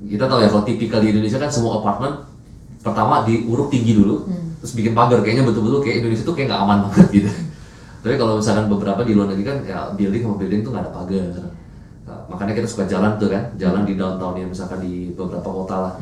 [0.03, 2.29] Kita tahu ya kalau tipikal di Indonesia kan semua apartemen
[2.83, 4.27] pertama diuruk tinggi dulu
[4.63, 5.19] terus bikin pagar.
[5.27, 7.31] Kayaknya betul-betul kayak Indonesia tuh kayak nggak aman banget gitu.
[8.03, 10.93] Tapi kalau misalkan beberapa di luar negeri kan ya building sama building tuh nggak ada
[10.95, 11.27] pagar.
[12.03, 15.77] Nah, makanya kita suka jalan tuh kan jalan di downtown ya misalkan di beberapa kota
[15.91, 15.95] lah.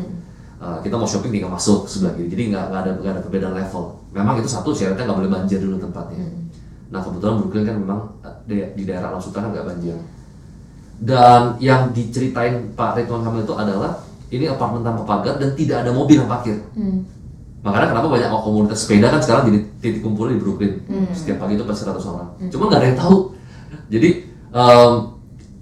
[0.61, 2.29] Uh, kita mau shopping tinggal masuk sebelah kiri.
[2.29, 3.97] Jadi nggak ada nggak ada perbedaan level.
[4.13, 6.21] Memang itu satu syaratnya nggak boleh banjir dulu tempatnya.
[6.93, 9.97] Nah kebetulan Brooklyn kan memang uh, di, daerah Alam Sultan nggak banjir.
[11.01, 15.91] Dan yang diceritain Pak Ridwan Kamil itu adalah ini apartemen tanpa pagar dan tidak ada
[15.97, 16.61] mobil yang parkir
[17.61, 20.81] makanya kenapa banyak komunitas sepeda kan sekarang jadi titik kumpul di Brooklyn.
[21.13, 22.29] Setiap pagi itu pasti 100 orang.
[22.49, 23.17] Cuma nggak ada yang tahu.
[23.93, 24.09] Jadi
[24.49, 24.93] em,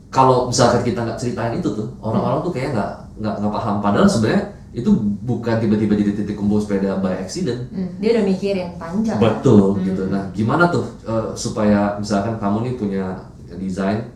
[0.08, 3.74] kalau misalkan kita nggak ceritain itu tuh orang-orang tuh kayak nggak nggak nggak paham.
[3.82, 4.90] Padahal sebenarnya itu
[5.26, 7.66] bukan tiba-tiba jadi titik kumpul sepeda by accident.
[7.74, 9.18] Hmm, dia udah mikirin panjang.
[9.18, 10.06] Betul gitu.
[10.06, 13.04] Nah gimana tuh eh, supaya misalkan kamu nih punya
[13.58, 14.06] desain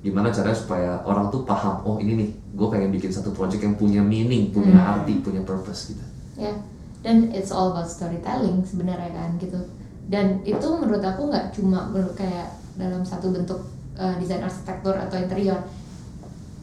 [0.00, 3.76] gimana caranya supaya orang tuh paham oh ini nih gue pengen bikin satu project yang
[3.76, 6.04] punya meaning punya arti punya purpose gitu.
[6.40, 6.56] Ya
[7.00, 9.60] dan it's all about storytelling sebenarnya kan gitu.
[10.10, 13.60] Dan itu menurut aku nggak cuma kayak dalam satu bentuk
[13.96, 15.60] uh, desain arsitektur atau interior.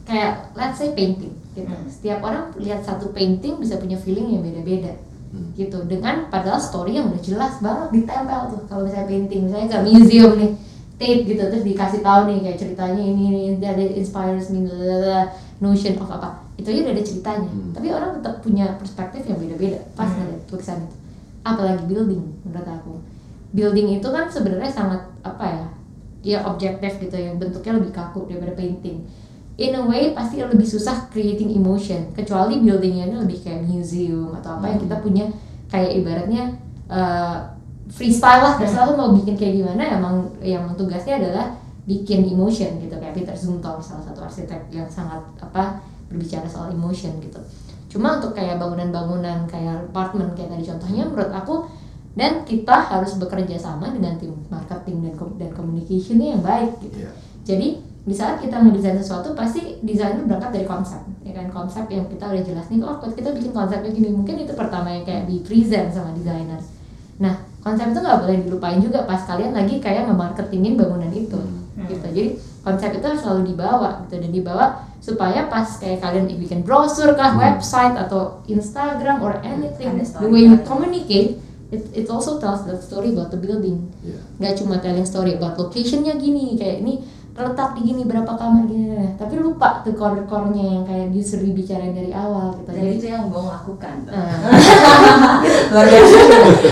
[0.08, 1.73] Kayak let's say painting gitu.
[1.88, 4.93] Setiap orang lihat satu painting bisa punya feeling yang beda-beda
[5.28, 5.52] Hmm.
[5.60, 5.84] gitu.
[5.91, 8.63] Dengan padahal story yang udah jelas banget ditempel tuh.
[8.63, 10.52] Kalau misalnya painting misalnya ke museum nih
[10.97, 15.00] Tate gitu terus dikasih tahu nih kayak ceritanya ini ini that inspires me blah, blah,
[15.06, 15.26] blah,
[15.62, 17.51] notion of apa itu aja udah ada ceritanya.
[17.53, 17.71] Hmm.
[17.71, 20.95] tapi orang tetap punya perspektif yang beda-beda pas ngeliat tulisan itu.
[21.45, 22.93] Apalagi building menurut aku.
[23.53, 25.67] Building itu kan sebenarnya sangat apa ya
[26.25, 29.05] ya objektif gitu yang bentuknya lebih kaku daripada painting.
[29.57, 34.57] In a way pasti lebih susah creating emotion kecuali buildingnya ini lebih kayak museum atau
[34.61, 35.25] apa yang kita punya
[35.69, 36.43] kayak ibaratnya
[36.89, 37.57] uh,
[37.89, 42.97] freestyle lah terserah lu mau bikin kayak gimana emang yang tugasnya adalah bikin emotion gitu.
[42.97, 47.39] Kayak Peter Zumthor salah satu arsitek yang sangat apa berbicara soal emotion gitu.
[47.87, 51.55] Cuma untuk kayak bangunan-bangunan kayak apartemen kayak tadi contohnya menurut aku
[52.17, 57.05] dan kita harus bekerja sama dengan tim marketing dan dan communicationnya yang baik gitu.
[57.05, 57.11] Iya.
[57.45, 57.67] jadi
[58.07, 61.51] di saat kita ngedesain sesuatu pasti desain itu berangkat dari konsep ya kan?
[61.51, 64.15] Konsep yang kita udah jelas nih oh kita bikin konsepnya gini.
[64.15, 66.59] Mungkin itu pertama yang kayak di present sama desainer.
[67.19, 71.39] Nah konsep itu nggak boleh dilupain juga pas kalian lagi kayak nge-marketingin bangunan itu
[71.83, 72.07] gitu.
[72.07, 74.65] Jadi konsep itu harus selalu dibawa gitu dan dibawa
[75.07, 80.43] supaya pas kayak kalian bikin brosur kah website atau Instagram or anything Ada the way
[80.43, 81.39] you communicate
[81.71, 83.87] it, it also tells the story about the building.
[84.03, 84.19] Iya.
[84.35, 88.97] nggak cuma telling story about locationnya gini kayak ini terletak di gini berapa kamar gini
[88.97, 92.73] nah, tapi lupa tuh core-core-nya yang kayak justru dibicarain dari awal gitu.
[92.73, 94.09] Dan jadi itu yang Bong lakukan.
[94.09, 94.41] Nah,
[95.71, 96.17] luar biasa.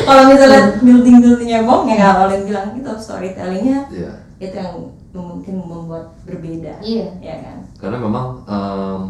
[0.10, 4.12] Kalau misalnya building buildingnya Bong ya kalau Olin bilang gitu storytellingnya Iya.
[4.42, 4.74] itu yang
[5.22, 6.84] mungkin membuat berbeda.
[6.84, 7.08] Iya.
[7.24, 7.58] ya kan?
[7.80, 9.02] Karena memang em,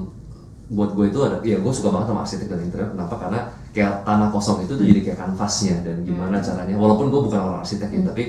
[0.66, 2.90] buat gue itu ada ya gue suka banget sama arsitek dan interior.
[2.94, 3.16] Kenapa?
[3.22, 3.40] Karena
[3.76, 6.76] kayak tanah kosong itu tuh jadi kayak kanvasnya dan gimana caranya.
[6.78, 8.24] Walaupun gue bukan orang arsitek ya tapi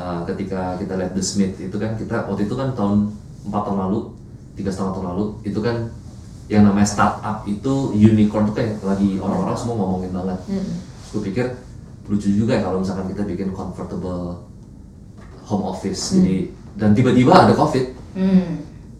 [0.00, 3.12] uh, ketika kita lihat The Smith itu kan kita waktu itu kan tahun
[3.48, 3.98] 4 tahun lalu
[4.56, 5.76] tiga setengah tahun lalu itu kan
[6.50, 10.38] yang namanya startup itu unicorn tuh kayak lagi orang-orang semua ngomongin banget.
[10.48, 10.72] Mm,
[11.12, 11.46] gue pikir
[12.08, 14.42] lucu juga ya kalau misalkan kita bikin comfortable
[15.46, 16.16] home office.
[16.18, 18.48] Jadi dan tiba-tiba ada covid hmm.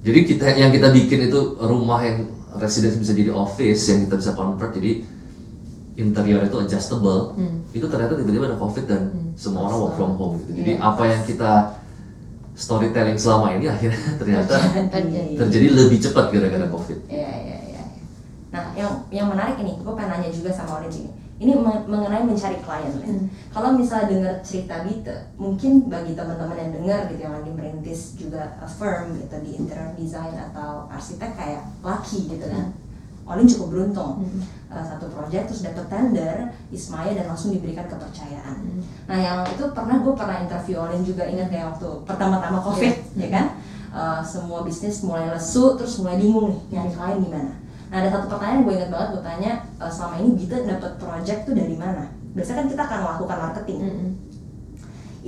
[0.01, 4.33] jadi kita yang kita bikin itu rumah yang residence bisa jadi office yang kita bisa
[4.33, 5.05] convert jadi
[5.95, 7.61] interior itu adjustable Hmm.
[7.71, 9.03] itu ternyata tiba-tiba ada covid dan
[9.35, 10.81] semua orang work from home gitu jadi Iya.
[10.83, 11.53] apa yang kita
[12.53, 14.57] storytelling selama ini akhirnya ternyata
[14.89, 15.37] Terjadi.
[15.37, 17.83] terjadi lebih cepat gara-gara covid Iya, iya, iya.
[18.53, 21.09] Nah, yang yang menarik ini, gue pengen nanya juga sama Olin ini.
[21.43, 22.93] Ini men- mengenai mencari klien.
[23.03, 23.27] Hmm.
[23.51, 28.55] Kalau misalnya dengar cerita gitu, mungkin bagi teman-teman yang dengar gitu yang lagi merintis juga
[28.63, 32.71] a firm gitu di interior design atau arsitek kayak Lucky gitu kan.
[33.23, 34.23] Olin cukup beruntung.
[34.23, 34.41] Hmm.
[34.73, 38.57] Uh, satu proyek terus dapet tender, Ismaya dan langsung diberikan kepercayaan.
[38.63, 38.83] Hmm.
[39.11, 43.27] Nah yang itu pernah gue pernah interview Olin juga ingat kayak waktu pertama-tama covid Iya.
[43.27, 43.47] ya kan
[43.93, 47.53] Uh, semua bisnis mulai lesu terus mulai bingung nih nyari klien gimana.
[47.93, 51.41] Nah ada satu pertanyaan gue ingat banget gue tanya uh, selama ini Gita dapat project
[51.45, 52.09] tuh dari mana?
[52.33, 54.11] Biasanya kan kita akan melakukan marketing, mm,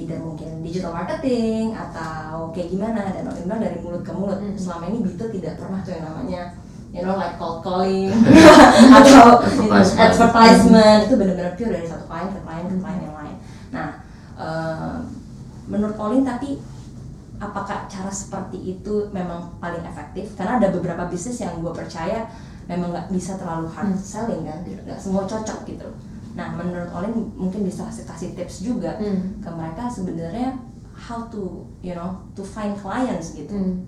[0.01, 4.41] either mungkin digital marketing atau kayak gimana dan Olin bilang dari mulut ke mulut.
[4.41, 4.57] Mm.
[4.57, 6.43] Selama ini Gita tidak pernah tuh yang namanya
[6.89, 8.09] you know like cold calling
[8.97, 10.01] atau Advertisement.
[10.01, 13.37] advertisement itu benar-benar pure dari satu klien ke klien ke klien yang lain.
[13.77, 13.89] Nah
[15.69, 16.57] menurut Olin tapi
[17.45, 22.25] apakah cara seperti itu memang paling efektif karena ada beberapa bisnis yang gue percaya
[22.67, 24.01] memang nggak bisa terlalu hard Hmm.
[24.01, 24.79] selling kan Iya.
[24.83, 25.89] nggak semua cocok gitu
[26.33, 29.39] nah menurut Olin mungkin bisa kasih, kasih tips juga Hmm.
[29.39, 30.59] ke mereka sebenarnya
[30.93, 33.87] how to you know to find clients gitu Hmm.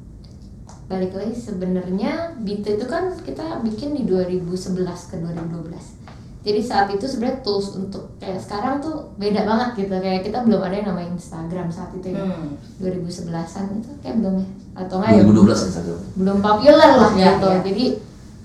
[0.87, 4.71] Balik lagi sebenarnya Beat itu kan kita bikin di 2011
[5.09, 5.99] ke 2012.
[6.41, 9.91] Jadi saat itu sebenarnya tools untuk kayak sekarang tuh beda banget gitu.
[9.93, 12.23] Kayak kita belum ada yang namanya Instagram saat itu ya.
[12.23, 12.55] Hmm.
[12.79, 14.47] 2011-an itu kayak belum ya.
[14.77, 15.23] Atau enggak ya?
[15.27, 15.99] 2012 Instagram.
[16.15, 17.49] belum populer lah Ya, gitu.
[17.49, 17.59] ya.
[17.65, 17.85] Jadi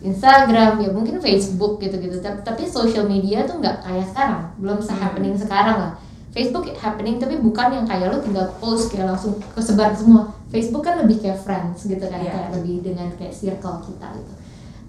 [0.02, 2.18] Instagram ya mungkin Facebook gitu-gitu.
[2.20, 5.94] Tapi, tapi social media tuh nggak kayak sekarang, belum se-happening sekarang lah.
[6.32, 10.32] Facebook happening tapi bukan yang kayak lo tinggal post kayak langsung kesebar semua.
[10.50, 12.32] Facebook kan lebih kayak friends gitu kan, Iya.
[12.34, 14.34] kayak lebih dengan kayak circle kita gitu.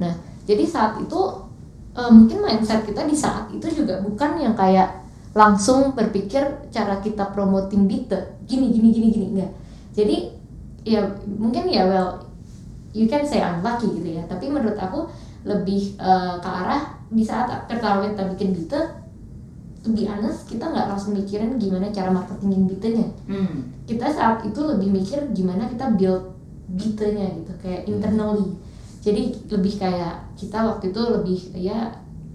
[0.00, 0.12] Nah,
[0.48, 1.20] jadi saat itu
[1.92, 5.04] eh, mungkin mindset kita di saat itu juga bukan yang kayak
[5.36, 6.40] langsung berpikir
[6.72, 9.52] cara kita promoting Bite gini gini gini gini enggak.
[9.92, 10.16] Jadi
[10.88, 12.31] ya mungkin ya well
[12.92, 14.22] you can say I'm lucky gitu ya.
[14.24, 15.08] Tapi menurut aku
[15.42, 18.80] lebih eh, ke arah di saat pertama kita bikin Bite
[19.82, 23.08] to be honest kita nggak langsung mikirin gimana cara marketingin Bite-nya.
[23.26, 23.74] Hmm.
[23.82, 26.30] kita saat itu lebih mikir gimana kita build
[26.70, 28.54] Bite-nya gitu kayak internally.
[29.02, 31.90] Jadi lebih kayak kita waktu itu lebih ya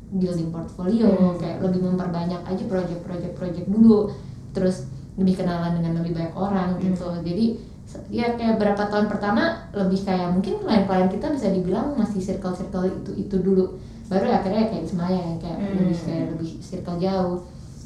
[0.10, 1.40] building portfolio Hmm.
[1.40, 4.12] kayak lebih memperbanyak aja project-project project dulu.
[4.52, 4.84] Terus
[5.16, 7.08] lebih kenalan dengan lebih banyak orang gitu.
[7.24, 7.77] Jadi se-
[8.08, 13.12] ya kayak berapa tahun pertama lebih kayak mungkin klien-klien kita bisa dibilang masih circle-circle itu
[13.18, 15.76] itu dulu baru akhirnya kayak Ismaya yang kayak Hmm.
[15.82, 17.38] lebih kayak lebih circle jauh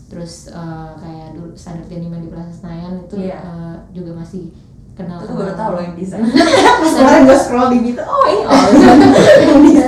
[0.08, 3.38] terus eh, kayak dulu standar Deniman di Plaza Senayan itu Iya.
[3.38, 4.50] eh, juga masih
[4.92, 6.16] kenal Itu baru tahu loh yang bisa.
[6.82, 8.62] Pas kemarin gue scroll di gitu, oh ini oh
[9.48, 9.86] yang bisa.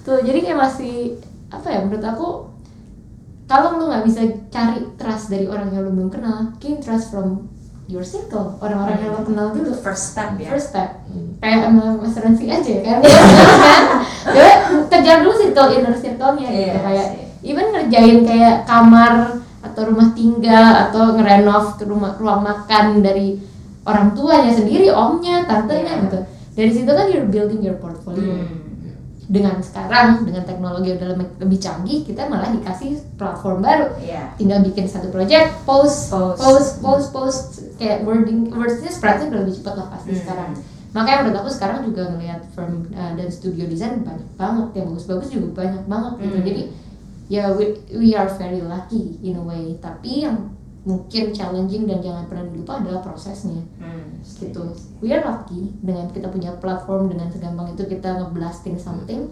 [0.00, 0.94] tuh jadi kayak masih
[1.48, 2.28] apa ya menurut aku
[3.44, 7.51] kalau lu nggak bisa cari trust dari orang yang lu belum kenal gain trust from
[7.92, 8.56] your circle.
[8.56, 10.48] Orang-orang yang lu kenal dulu First step ya.
[10.48, 11.04] first step.
[11.04, 11.36] Hmm.
[11.38, 12.98] kayak sama Mas Ransi aja ya kan?
[13.04, 13.82] Kan?
[14.24, 14.52] Jadi,
[14.88, 16.62] kejar dulu circle inner circle-nya gitu.
[16.64, 17.06] Iya kayak
[17.42, 19.12] even ngerjain kayak kamar
[19.60, 23.36] atau rumah tinggal atau ngerenov ke rumah ruang makan dari
[23.82, 26.02] orang tuanya sendiri omnya tantenya Iya.
[26.06, 26.18] gitu.
[26.52, 28.40] Dari situ kan you're building your portfolio.
[28.40, 28.61] Hmm.
[29.32, 34.36] Dengan sekarang dengan teknologi udah lebih, lebih canggih kita malah dikasih platform baru Iya.
[34.36, 36.36] tinggal bikin satu project post Post.
[36.36, 37.42] post post post,
[37.74, 40.20] kayak wording wordsnya spreadnya udah lebih cepat lah pasti Hmm.
[40.20, 40.50] sekarang
[40.92, 45.28] makanya menurut aku sekarang juga ngelihat firm uh, dan studio design banyak banget yang bagus-bagus
[45.30, 46.46] juga banyak banget gitu Hmm.
[46.46, 46.62] jadi
[47.26, 52.26] ya we, we are very lucky in a way tapi yang mungkin challenging dan jangan
[52.26, 53.62] pernah dilupa adalah prosesnya.
[53.78, 54.18] Hmm.
[54.22, 54.62] gitu.
[55.02, 59.30] We are lucky dengan kita punya platform dengan segampang itu kita ngeblasting something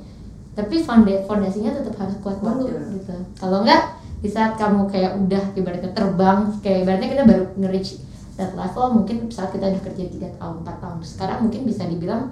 [0.50, 3.14] tapi fonda- fondasinya tetap harus kuat dulu gitu.
[3.38, 7.90] Kalau enggak di saat kamu kayak udah ibaratnya terbang kayak ibaratnya kita baru nge-reach
[8.36, 12.28] that level mungkin saat kita udah kerja 3 tahun 4 tahun sekarang mungkin bisa dibilang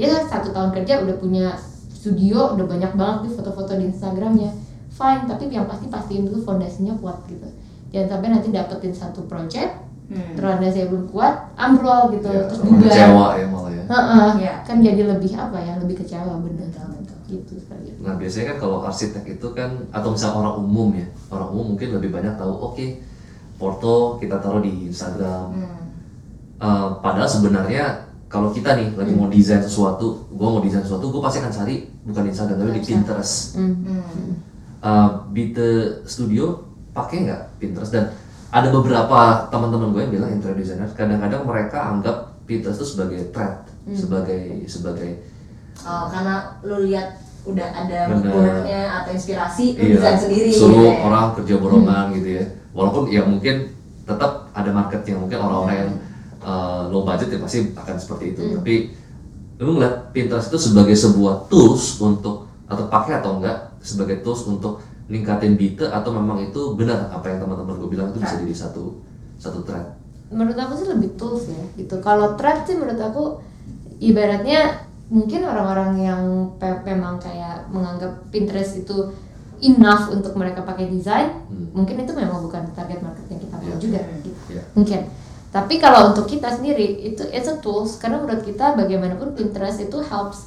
[0.00, 1.52] ya satu tahun kerja udah punya
[1.92, 4.50] studio udah banyak banget nih foto-foto di Instagramnya.
[4.90, 7.46] Fine tapi yang pasti pastiin dulu fondasinya kuat gitu
[7.90, 10.34] jangan sampai nanti dapetin satu project Hmm.
[10.34, 13.82] terus saya belum kuat ambrol gitu Ya, terus bubar kecewa ya malah ya.
[13.86, 14.54] Heeh, Iya.
[14.66, 17.18] kan jadi lebih apa ya lebih kecewa bener betul.
[17.30, 21.54] gitu sekali Nah biasanya kan kalau arsitek itu kan atau misalnya orang umum ya orang
[21.54, 22.86] umum mungkin lebih banyak tahu oke
[23.54, 25.54] foto kita taruh di Instagram.
[25.54, 25.78] Hmm.
[26.58, 27.84] Eh, padahal sebenarnya
[28.26, 31.86] kalau kita nih lagi mau desain sesuatu, gue mau desain sesuatu, gue pasti akan cari
[32.02, 33.54] bukan di Instagram tapi di Pinterest.
[33.54, 33.74] Hmm.
[33.86, 34.30] Hmm.
[34.80, 38.10] Uh, Bite Studio pakai nggak Pinterest dan
[38.50, 42.16] ada beberapa teman-teman gue yang bilang interior designer kadang-kadang mereka anggap
[42.50, 43.62] Pinterest itu sebagai trend,
[43.94, 45.10] sebagai sebagai
[45.80, 47.16] Oh, karena lu lihat
[47.48, 51.00] udah ada moodboardnya atau inspirasi, lu Iya, desain sendiri suruh gitu ya.
[51.08, 52.44] orang kerja borongan gitu ya.
[52.76, 53.72] Walaupun ya mungkin
[54.04, 55.92] tetap ada marketnya mungkin orang-orang yang
[56.44, 58.42] uh, low budget ya pasti akan seperti itu.
[58.60, 58.74] Tapi
[59.56, 64.84] lu ngeliat Pinterest itu sebagai sebuah tools untuk atau pakai atau enggak sebagai tools untuk
[65.10, 69.02] ningkatin bite atau memang itu benar apa yang teman-teman gue bilang itu bisa jadi satu
[69.36, 69.98] satu trend.
[70.30, 73.42] menurut aku sih lebih tools ya gitu kalau trend sih menurut aku
[73.98, 76.22] ibaratnya mungkin orang-orang yang
[76.54, 79.10] pe- memang kayak menganggap Pinterest itu
[79.60, 81.66] enough untuk mereka pakai desain Hmm.
[81.74, 83.76] mungkin itu memang bukan target market yang kita mau Iya.
[83.76, 84.30] juga gitu.
[84.48, 84.62] Iya.
[84.72, 85.00] mungkin
[85.50, 89.98] tapi kalau untuk kita sendiri itu it's a tools karena menurut kita bagaimanapun Pinterest itu
[90.00, 90.46] helps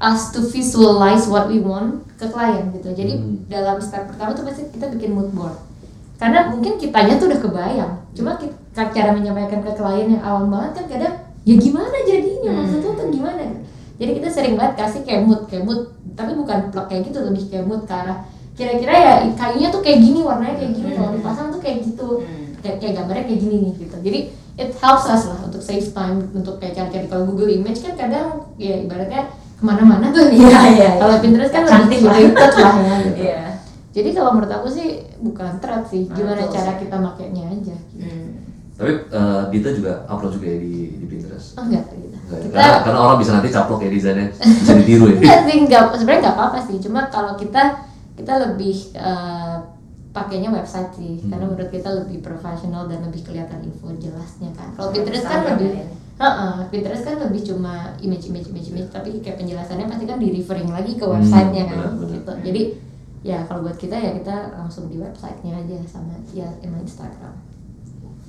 [0.00, 2.88] us to visualize what we want ke klien gitu.
[2.96, 3.44] Jadi Hmm.
[3.52, 5.56] dalam step pertama tuh pasti kita bikin mood board.
[6.16, 7.92] Karena mungkin kitanya tuh udah kebayang.
[8.12, 8.56] Cuma kita,
[8.92, 12.64] cara menyampaikan ke klien yang awam banget kan kadang ya gimana jadinya?
[12.64, 13.40] Maksud lu tuh gimana?
[14.00, 17.44] Jadi kita sering banget kasih kayak mood kayak mood tapi bukan plot kayak gitu lebih
[17.52, 18.24] kayak mood ke arah
[18.56, 22.08] kira-kira ya kayunya tuh kayak gini warnanya kayak gini kalau dipasang tuh kayak gitu.
[22.20, 22.52] Hmm.
[22.60, 23.96] kayak, kayak gambarnya kayak gini nih gitu.
[24.04, 24.20] Jadi
[24.60, 28.52] it helps us lah untuk save time untuk kayak cari-cari kalau Google Image kan kadang
[28.60, 30.90] ya ibaratnya ke mana-mana tuh Iya, iya, iya.
[30.96, 32.48] kalau Pinterest kan Cantik lebih lah.
[32.56, 33.42] lah ya gitu Iya.
[33.92, 36.78] jadi kalau menurut aku sih bukan threat sih Ah, gimana betul cara sih.
[36.80, 38.26] kita makainya aja Hmm.
[38.74, 41.52] Tapi eh, Dita juga upload juga ya di, di Pinterest.
[41.54, 42.40] oh enggak gitu Enggak ya?
[42.40, 45.16] kita Karena, karena orang bisa nanti caplok ya desainnya bisa ditiru ya.
[45.20, 46.76] Enggak sih, enggak sebenarnya enggak apa-apa sih.
[46.78, 47.62] Cuma kalau kita
[48.14, 49.56] kita lebih eh,
[50.10, 51.28] pakainya website sih, Hmm.
[51.28, 54.72] karena menurut kita lebih profesional dan lebih kelihatan info jelasnya kan.
[54.72, 55.86] Kalau Sama Pinterest kan lebih ya.
[56.20, 60.28] Heeh, Pinterest kan lebih cuma image image image image tapi kayak penjelasannya pasti kan di
[60.30, 62.12] referring lagi ke Hmm, websitenya kan benar, benar.
[62.12, 62.32] gitu.
[62.44, 62.62] Jadi
[63.20, 67.34] ya kalau buat kita ya kita langsung di websitenya aja sama ya emang Instagram.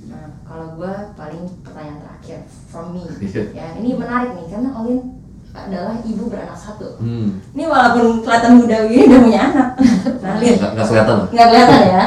[0.02, 3.04] Nah, kalau gue paling pertanyaan terakhir from me.
[3.20, 3.42] Iya.
[3.52, 5.00] ya, ini menarik nih karena Olin
[5.52, 6.96] adalah ibu beranak satu.
[6.96, 7.44] Hmm.
[7.52, 9.68] Ini walaupun kelihatan muda begini udah punya anak.
[10.22, 12.04] Nah, lihat Nggak, nggak kelihatan nggak kelihatan ya.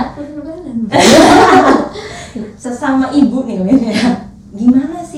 [2.58, 4.25] Sesama ibu nih Lin ya.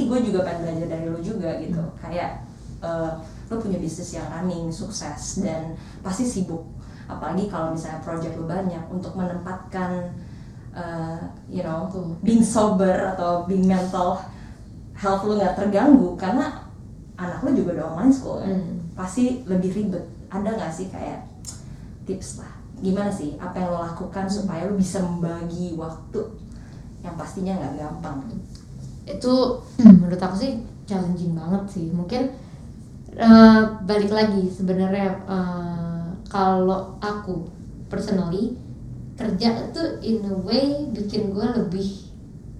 [0.07, 1.83] Gue juga pengen belajar dari lo juga gitu.
[1.99, 2.47] Kayak
[2.79, 3.11] eh,
[3.47, 6.63] lo punya bisnis yang running, sukses dan pasti sibuk.
[7.07, 10.11] Apalagi kalau misalnya project lo banyak untuk menempatkan
[10.75, 12.15] eh, you know Betul.
[12.21, 14.19] being sober atau being mental
[14.93, 16.65] health lo nggak terganggu karena
[17.17, 18.77] anak lo juga udah online school kan Hmm.
[18.93, 21.25] pasti lebih ribet ada nggak sih kayak
[22.05, 26.21] tips lah gimana sih apa yang lo lakukan supaya lo bisa membagi waktu
[27.01, 28.17] yang pastinya nggak gampang
[29.07, 29.33] itu
[29.79, 30.51] menurut aku sih
[30.83, 31.87] challenging banget sih.
[31.89, 32.27] Mungkin
[33.15, 37.47] eh, balik lagi sebenarnya eh, kalau aku
[37.87, 38.59] personally
[39.17, 42.11] kerja itu in a way bikin gue lebih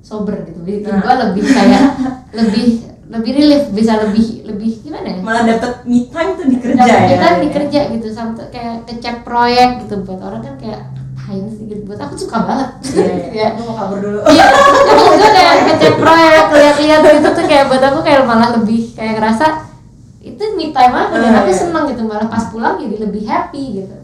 [0.02, 0.64] sober gitu.
[0.64, 1.04] Bikin Nah.
[1.04, 1.86] gue lebih kayak
[2.40, 2.68] lebih
[3.08, 5.20] lebih relief bisa lebih lebih gimana ya?
[5.24, 7.00] Malah dapet me time tuh di kerja ya.
[7.08, 8.08] kita di kerja gitu.
[8.10, 10.02] Sampai kayak ngecek proyek gitu.
[10.04, 10.82] Buat orang kan kayak
[11.30, 11.82] sih gitu.
[11.84, 12.70] Buat aku suka banget.
[12.88, 13.28] Iya, iya.
[13.40, 13.46] ya.
[13.52, 14.20] Aku mau kabur dulu.
[14.24, 14.46] Iya,
[14.88, 15.56] terus gue kayak
[15.98, 19.46] proyek, lihat-lihat gitu tuh kayak buat aku kayak malah lebih kayak ngerasa
[20.20, 21.60] itu me time aku dan Ah, aku iya.
[21.60, 22.02] seneng gitu.
[22.04, 23.96] Malah pas pulang jadi lebih happy gitu.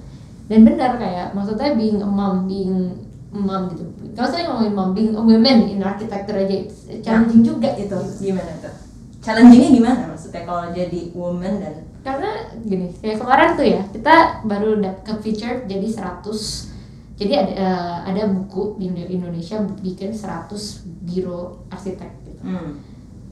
[0.48, 3.84] Dan benar kayak maksudnya being a mom, being a mom gitu.
[4.14, 7.96] Kalau saya ngomongin mom, being a woman in architecture aja it's challenging juga gitu.
[8.20, 8.74] Gimana tuh?
[9.20, 14.76] Challengingnya gimana maksudnya kalau jadi woman dan karena gini kayak kemarin tuh ya kita baru
[14.78, 16.20] dap- ke feature jadi 100
[17.24, 20.52] jadi ada eh, ada buku di Indo- Indonesia bikin 100
[21.02, 22.42] biro arsitek gitu.
[22.44, 22.76] Hmm.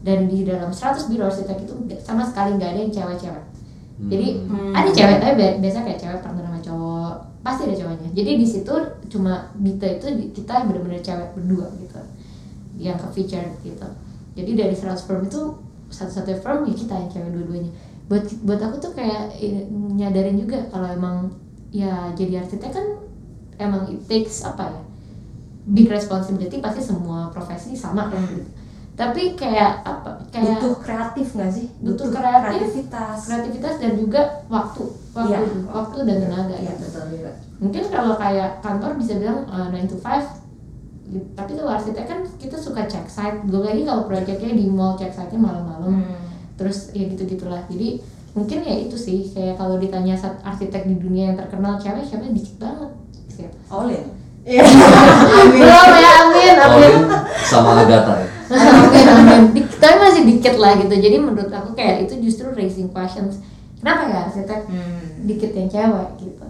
[0.02, 3.46] dan di dalam 100 biro arsitek itu sama sekali nggak ada yang cewek-cewek.
[4.02, 4.74] Jadi Hmm.
[4.74, 8.10] ada cewek tapi bi- biasa kayak cewek partner sama cowok pasti ada cowoknya.
[8.12, 8.74] Jadi di situ
[9.08, 12.02] cuma Bita itu kita benar-benar cewek berdua gitu
[12.76, 13.88] yang ke feature gitu.
[14.34, 15.38] Jadi dari 100 firm itu
[15.88, 17.72] satu-satu firm ya kita yang cewek dua-duanya.
[18.08, 19.38] Buat buat aku tuh kayak
[19.92, 21.30] nyadarin juga kalau emang
[21.70, 22.86] ya jadi arsitek kan
[23.62, 24.82] emang it takes apa ya
[25.62, 28.44] big responsibility pasti semua profesi sama kan gitu.
[28.92, 31.66] Tapi kayak apa kayak butuh kreatif nggak sih?
[31.80, 33.18] Butuh kreatif, kreativitas.
[33.26, 34.22] kreativitas dan juga
[34.52, 34.84] waktu
[35.16, 36.86] waktu Iya, waktu dan tenaga Iya, gitu.
[36.86, 37.32] betul juga.
[37.62, 40.42] Mungkin kalau kayak kantor bisa bilang uh, 9 to 5
[41.08, 41.28] gitu.
[41.36, 43.40] tapi kalau arsitek kan kita suka cek site.
[43.48, 46.02] Belum lagi kalau proyeknya di mall cek site malam-malam.
[46.02, 46.20] Hmm.
[46.60, 47.64] terus ya gitu gitulah.
[47.70, 47.98] Jadi
[48.32, 52.30] mungkin ya itu sih kayak kalau ditanya saat arsitek di dunia yang terkenal cewek siapa
[52.30, 52.92] dikit banget
[53.32, 54.06] siapa Olin.
[54.42, 54.66] Iya.
[55.46, 56.94] belum ya amin amin.
[57.40, 58.28] Sama Agatha ya.
[58.82, 59.42] amin amin.
[59.54, 60.90] Dik- tapi masih dikit lah gitu.
[60.90, 63.38] Jadi menurut aku kayak itu justru raising questions.
[63.78, 65.26] Kenapa ya arsitek Hmm.
[65.26, 66.46] dikit yang cewek gitu?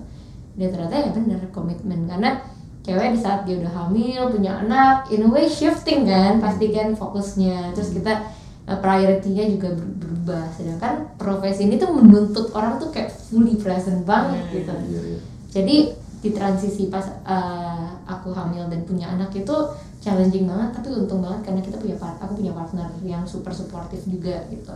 [0.55, 2.07] Dan ternyata ya bener komitmen.
[2.07, 2.39] Karena
[2.81, 6.91] cewek di saat dia udah hamil punya anak in a way shifting kan pasti kan
[6.91, 7.71] fokusnya.
[7.71, 8.23] Terus kita
[8.65, 10.47] uh, priority-nya juga ber- berubah.
[10.49, 14.53] Sedangkan profesi ini tuh menuntut orang tuh kayak fully present banget Hmm.
[14.53, 14.71] gitu.
[14.87, 15.19] Iya, iya.
[15.51, 15.75] jadi
[16.21, 19.55] di transisi pas uh, aku hamil dan punya anak itu
[19.97, 24.05] challenging banget tapi untung banget karena kita punya part aku punya partner yang super supportive
[24.05, 24.73] juga gitu.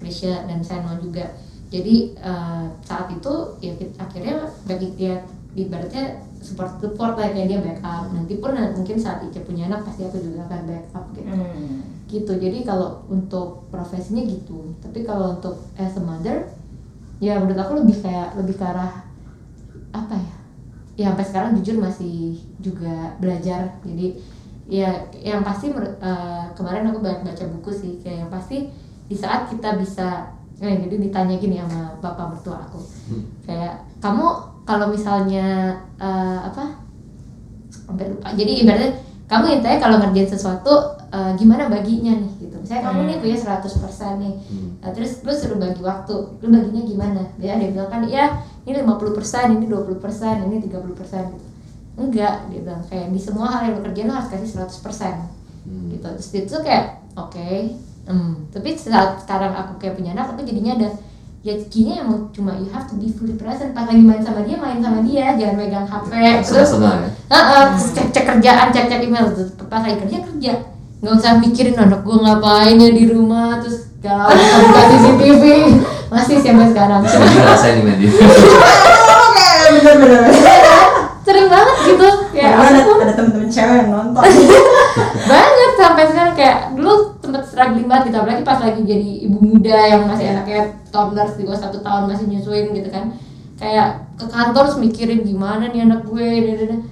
[0.00, 1.24] Krisya dan Seno juga.
[1.68, 5.20] Jadi uh, saat itu ya kita- akhirnya bagi dia
[5.56, 8.12] ibaratnya support support lah kayak dia backup.
[8.12, 11.28] Nanti pun mungkin saat Ica punya anak pasti aku juga akan backup gitu.
[11.28, 11.80] Hmm.
[12.08, 12.32] gitu.
[12.40, 14.72] Jadi kalau untuk profesinya gitu.
[14.80, 16.48] Tapi kalau untuk as a mother
[17.20, 19.08] ya menurut aku lebih kayak lebih ke arah
[19.96, 20.36] apa ya
[20.96, 23.76] ya sampai sekarang jujur masih juga belajar.
[23.84, 24.16] Jadi
[24.66, 24.90] ya
[25.22, 27.92] yang pasti eh, kemarin aku banyak baca buku sih.
[28.02, 28.66] Kayak yang pasti
[29.06, 32.80] di saat kita bisa eh, jadi ditanya gini sama bapak mertua aku.
[33.06, 33.22] Hmm.
[33.46, 34.26] kayak kamu
[34.66, 36.82] kalau misalnya eh, apa?
[37.70, 38.32] Sampai lupa.
[38.34, 38.90] Jadi ibaratnya
[39.26, 40.74] kamu intinya kalau ngerjain sesuatu
[41.12, 42.32] eh, gimana baginya nih?
[42.40, 42.56] Gitu.
[42.58, 43.08] Misalnya kamu Hmm.
[43.12, 44.34] nih punya 100% nih.
[44.50, 44.68] Hmm.
[44.82, 47.22] Nah, terus lu suruh bagi waktu, lu baginya gimana?
[47.38, 48.24] Dia ada yang bilang kan, ya
[48.66, 51.46] ini 50%, ini 20%, ini 30% gitu.
[51.96, 55.36] enggak gitu kayak di semua hal yang lo kerjain lo harus kasih 100%
[55.66, 55.90] Hmm.
[55.90, 57.50] gitu terus itu kayak oke
[58.06, 58.54] hmm.
[58.54, 60.94] tapi saat sekarang aku kayak punya anak aku jadinya ada
[61.42, 64.54] ya kayaknya emang cuma you have to be fully present pas lagi main sama dia
[64.62, 67.10] main sama dia jangan megang hp terus Setengah-setengah ya.
[67.34, 70.52] Heeh, terus cek cek kerjaan cek cek email terus pas lagi kerja kerja
[71.02, 75.42] nggak usah mikirin anak gue ngapain ya di rumah terus galau buka buka CCTV
[76.06, 77.00] masih sih sampai sekarang.
[77.02, 78.06] Saya juga ngerasain nih Mandy.
[79.26, 80.22] Oke, bener-bener.
[81.26, 82.08] sering banget gitu.
[82.38, 84.22] Ya, ada, ada temen-temen cewek yang nonton.
[85.30, 86.34] banget sampai sekarang.
[86.38, 88.16] Kayak dulu sempet struggling banget gitu.
[88.22, 92.30] Apalagi pas lagi jadi ibu muda yang masih anaknya toddler di bawah satu tahun masih
[92.30, 93.10] nyusuin gitu kan.
[93.58, 96.84] Kayak ke kantor mikirin gimana nih anak gue dan-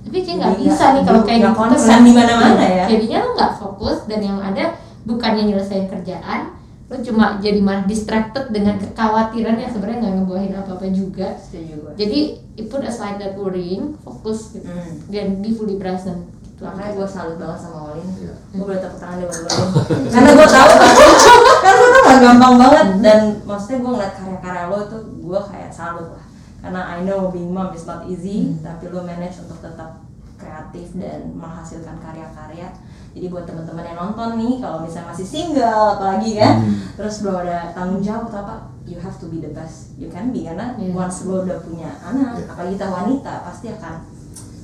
[0.00, 1.54] tapi kayak nggak bisa nih kalau kayak gitu.
[1.54, 2.84] konsen di mana-mana ya.
[2.90, 4.74] jadinya lo nggak fokus dan yang ada
[5.06, 6.50] bukannya nyelesain kerjaan
[6.90, 12.20] lo cuma jadi malah distracted dengan kekhawatiran yang sebenarnya nggak ngebuahin apa-apa juga Setuju jadi
[12.58, 14.98] it put aside that worrying fokus gitu Hmm.
[15.06, 16.66] dan be fully present gitu.
[16.66, 18.04] Makanya gue salut banget sama Olin.
[18.20, 18.34] Iya.
[18.52, 20.02] Gue boleh tepuk tangan deh buat Olin.
[20.12, 24.78] Karena gue tahu kan gue tuh gak gampang banget dan maksudnya gue ngeliat karya-karya lo
[24.84, 26.24] tuh gue kayak salut lah.
[26.60, 30.04] Karena I know being mom is not easy, tapi lo manage untuk tetap
[30.36, 32.68] kreatif dan menghasilkan karya-karya.
[33.10, 36.74] Jadi buat teman-teman yang nonton nih, kalau misalnya masih single apalagi kan, Hmm.
[36.94, 38.54] terus belum ada tanggung jawab atau apa,
[38.86, 40.94] you have to be the best you can be karena Iya.
[40.94, 42.46] once lo udah punya anak, Iya.
[42.48, 43.94] apalagi kita wanita pasti akan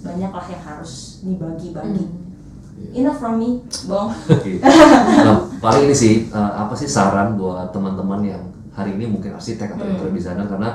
[0.03, 2.05] banyak lah yang harus dibagi-bagi.
[2.07, 2.95] Hmm.
[2.95, 3.51] Enough from me,
[3.85, 4.13] bong.
[4.37, 4.63] Oke.
[4.63, 9.75] Nah, paling ini sih eh, apa sih saran buat teman-teman yang hari ini mungkin arsitek
[9.75, 9.93] atau Hmm.
[9.97, 10.71] interior designer karena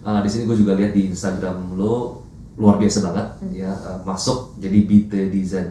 [0.00, 2.22] eh, di sini gue juga lihat di Instagram lo
[2.56, 5.68] luar biasa banget ya eh, masuk jadi BT Design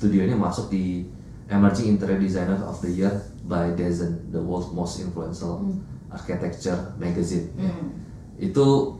[0.00, 1.04] Studio ini masuk di
[1.52, 3.12] Emerging Interior Designer of the Year
[3.44, 5.60] by Dezen, the world's most influential
[6.08, 7.52] architecture magazine.
[7.60, 8.00] Hmm.
[8.40, 8.96] Itu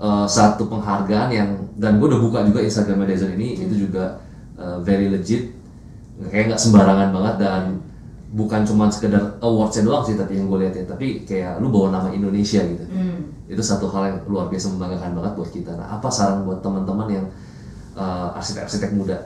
[0.00, 4.24] eh, satu penghargaan yang dan gue udah buka juga Instagram Dezen ini itu juga
[4.56, 5.52] eh, very legit
[6.32, 7.62] kayak nggak sembarangan banget dan
[8.32, 11.92] bukan cuma sekedar awardsnya doang sih tadi yang gue lihat ya tapi kayak lu bawa
[11.92, 13.36] nama Indonesia gitu Hmm.
[13.44, 17.08] itu satu hal yang luar biasa membanggakan banget buat kita nah apa saran buat teman-teman
[17.10, 17.26] yang
[17.92, 19.18] eh, arsitek-arsitek muda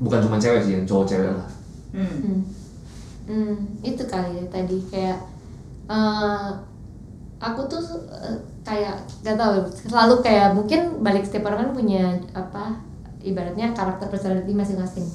[0.00, 1.48] bukan cuma cewek sih yang cowok cewek lah
[1.96, 2.04] Hmm.
[2.20, 2.40] Hmm.
[3.26, 5.18] Hmm, itu kali ya tadi kayak
[5.88, 6.48] eh,
[7.40, 7.80] aku tuh
[8.12, 12.04] eh, kayak gak tahu selalu kayak mungkin balik setiap orang kan punya
[12.36, 12.76] apa
[13.24, 15.08] ibaratnya karakter personality masing-masing.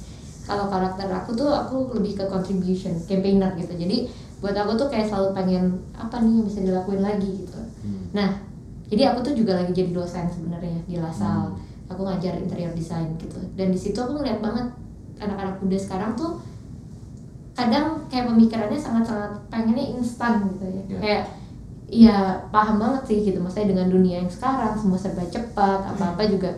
[0.43, 3.71] Kalau karakter aku tuh aku lebih ke contribution, campaigner gitu.
[3.77, 4.09] Jadi
[4.41, 5.63] buat aku tuh kayak selalu pengen
[5.93, 7.61] apa nih yang bisa dilakuin lagi gitu.
[8.11, 8.41] Nah,
[8.91, 11.55] jadi aku tuh juga lagi jadi dosen sebenarnya di Lasal.
[11.91, 13.37] Aku ngajar interior design gitu.
[13.53, 14.67] Dan di situ aku ngeliat banget
[15.19, 16.39] anak-anak muda sekarang tuh
[17.51, 20.81] kadang kayak pemikirannya sangat-sangat pengennya instan gitu ya.
[20.87, 20.99] Iya.
[20.99, 21.23] Kayak
[21.91, 22.17] iya
[22.49, 23.37] paham banget sih gitu.
[23.37, 26.49] Maksudnya dengan dunia yang sekarang semua serba cepat, apa-apa juga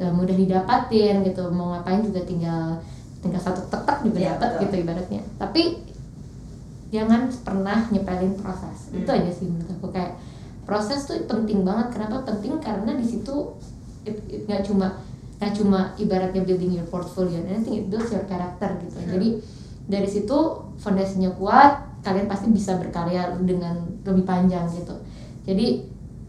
[0.00, 1.46] eh, mudah didapatin gitu.
[1.52, 2.80] Mau ngapain juga tinggal
[3.18, 5.22] tinggal satu tetek juga Iya, dapat gitu ibaratnya.
[5.36, 5.62] Tapi
[6.88, 8.88] jangan pernah nyepelin proses.
[8.90, 9.18] Itu Hmm.
[9.20, 10.16] aja sih menurut aku kayak
[10.64, 11.92] proses tuh penting banget.
[11.92, 12.56] Kenapa penting?
[12.58, 13.52] Karena di situ
[14.08, 14.96] it- it nggak cuma
[15.38, 18.98] nggak cuma ibaratnya building your portfolio, and I think it builds your character gitu.
[18.98, 19.08] Iya.
[19.14, 19.28] Jadi
[19.86, 20.38] dari situ
[20.76, 24.98] fondasinya kuat, kalian pasti bisa berkarya dengan lebih panjang gitu.
[25.46, 25.86] Jadi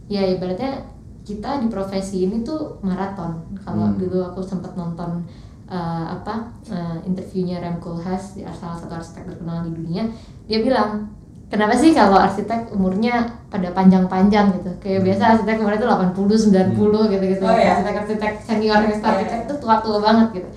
[0.09, 0.85] ya ibaratnya
[1.25, 3.37] kita di profesi ini tuh maraton.
[3.61, 3.97] Kalau Hmm.
[3.97, 5.21] dulu aku sempat nonton
[5.69, 10.09] uh, apa uh, interviewnya Rem Koolhaas, di salah satu arsitek terkenal di dunia,
[10.49, 11.13] dia bilang
[11.49, 13.15] kenapa sih kalau arsitek umurnya
[13.47, 14.71] pada panjang-panjang gitu?
[14.79, 16.37] Kayak biasa arsitek umurnya itu 80
[16.77, 17.73] 90 gitu-gitu Oh, iya.
[17.75, 19.03] arsitek-arsitek senior yang Iya.
[19.03, 20.49] arsitek itu tua-tua banget gitu.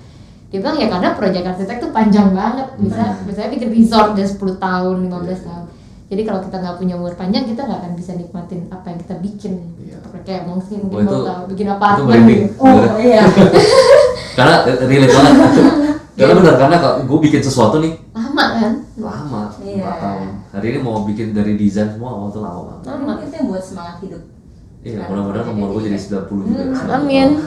[0.47, 2.67] Dia bilang ya karena proyek arsitek tuh panjang banget.
[2.77, 5.65] Bisa misalnya bikin resort udah 10 tahun 15 tahun.
[6.03, 9.15] Jadi kalau kita nggak punya umur panjang kita nggak akan bisa nikmatin apa yang kita
[9.17, 9.53] bikin.
[9.79, 9.97] Iya.
[10.23, 12.41] kayak mungkin Wah, mungkin mau itu- tahu bikin itu apartemen merinding.
[12.45, 12.61] gitu.
[12.61, 13.21] Oh iya.
[14.37, 15.33] karena eh, relate banget.
[16.13, 18.71] Karena benar karena kalau gue bikin sesuatu nih lama kan?
[18.95, 19.89] lama Iya.
[19.97, 23.63] tahun hari ini mau bikin dari desain semua waktu lama banget lama Itu yang buat
[23.63, 24.21] semangat hidup.
[24.81, 27.29] iya mudah-mudahan umur gue jadi 90 juga Hmm, amin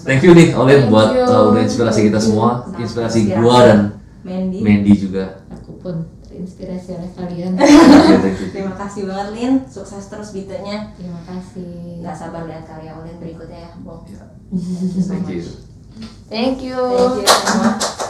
[0.00, 3.80] Thank you nih Olin buat uh, udah inspirasi kita semua, inspirasi gua dan
[4.22, 4.62] Mandy.
[4.62, 5.42] Mandy juga.
[5.48, 7.52] aku pun terinspirasi oleh kalian.
[8.54, 10.94] Terima kasih banget Lin, sukses terus bitanya.
[10.94, 14.06] terima kasih Gak sabar lihat karya Olin berikutnya ya, Bong.
[14.06, 14.22] Ya,
[15.02, 15.58] Thank you so
[16.30, 16.62] Thank you.
[16.62, 18.05] thank you Thank you.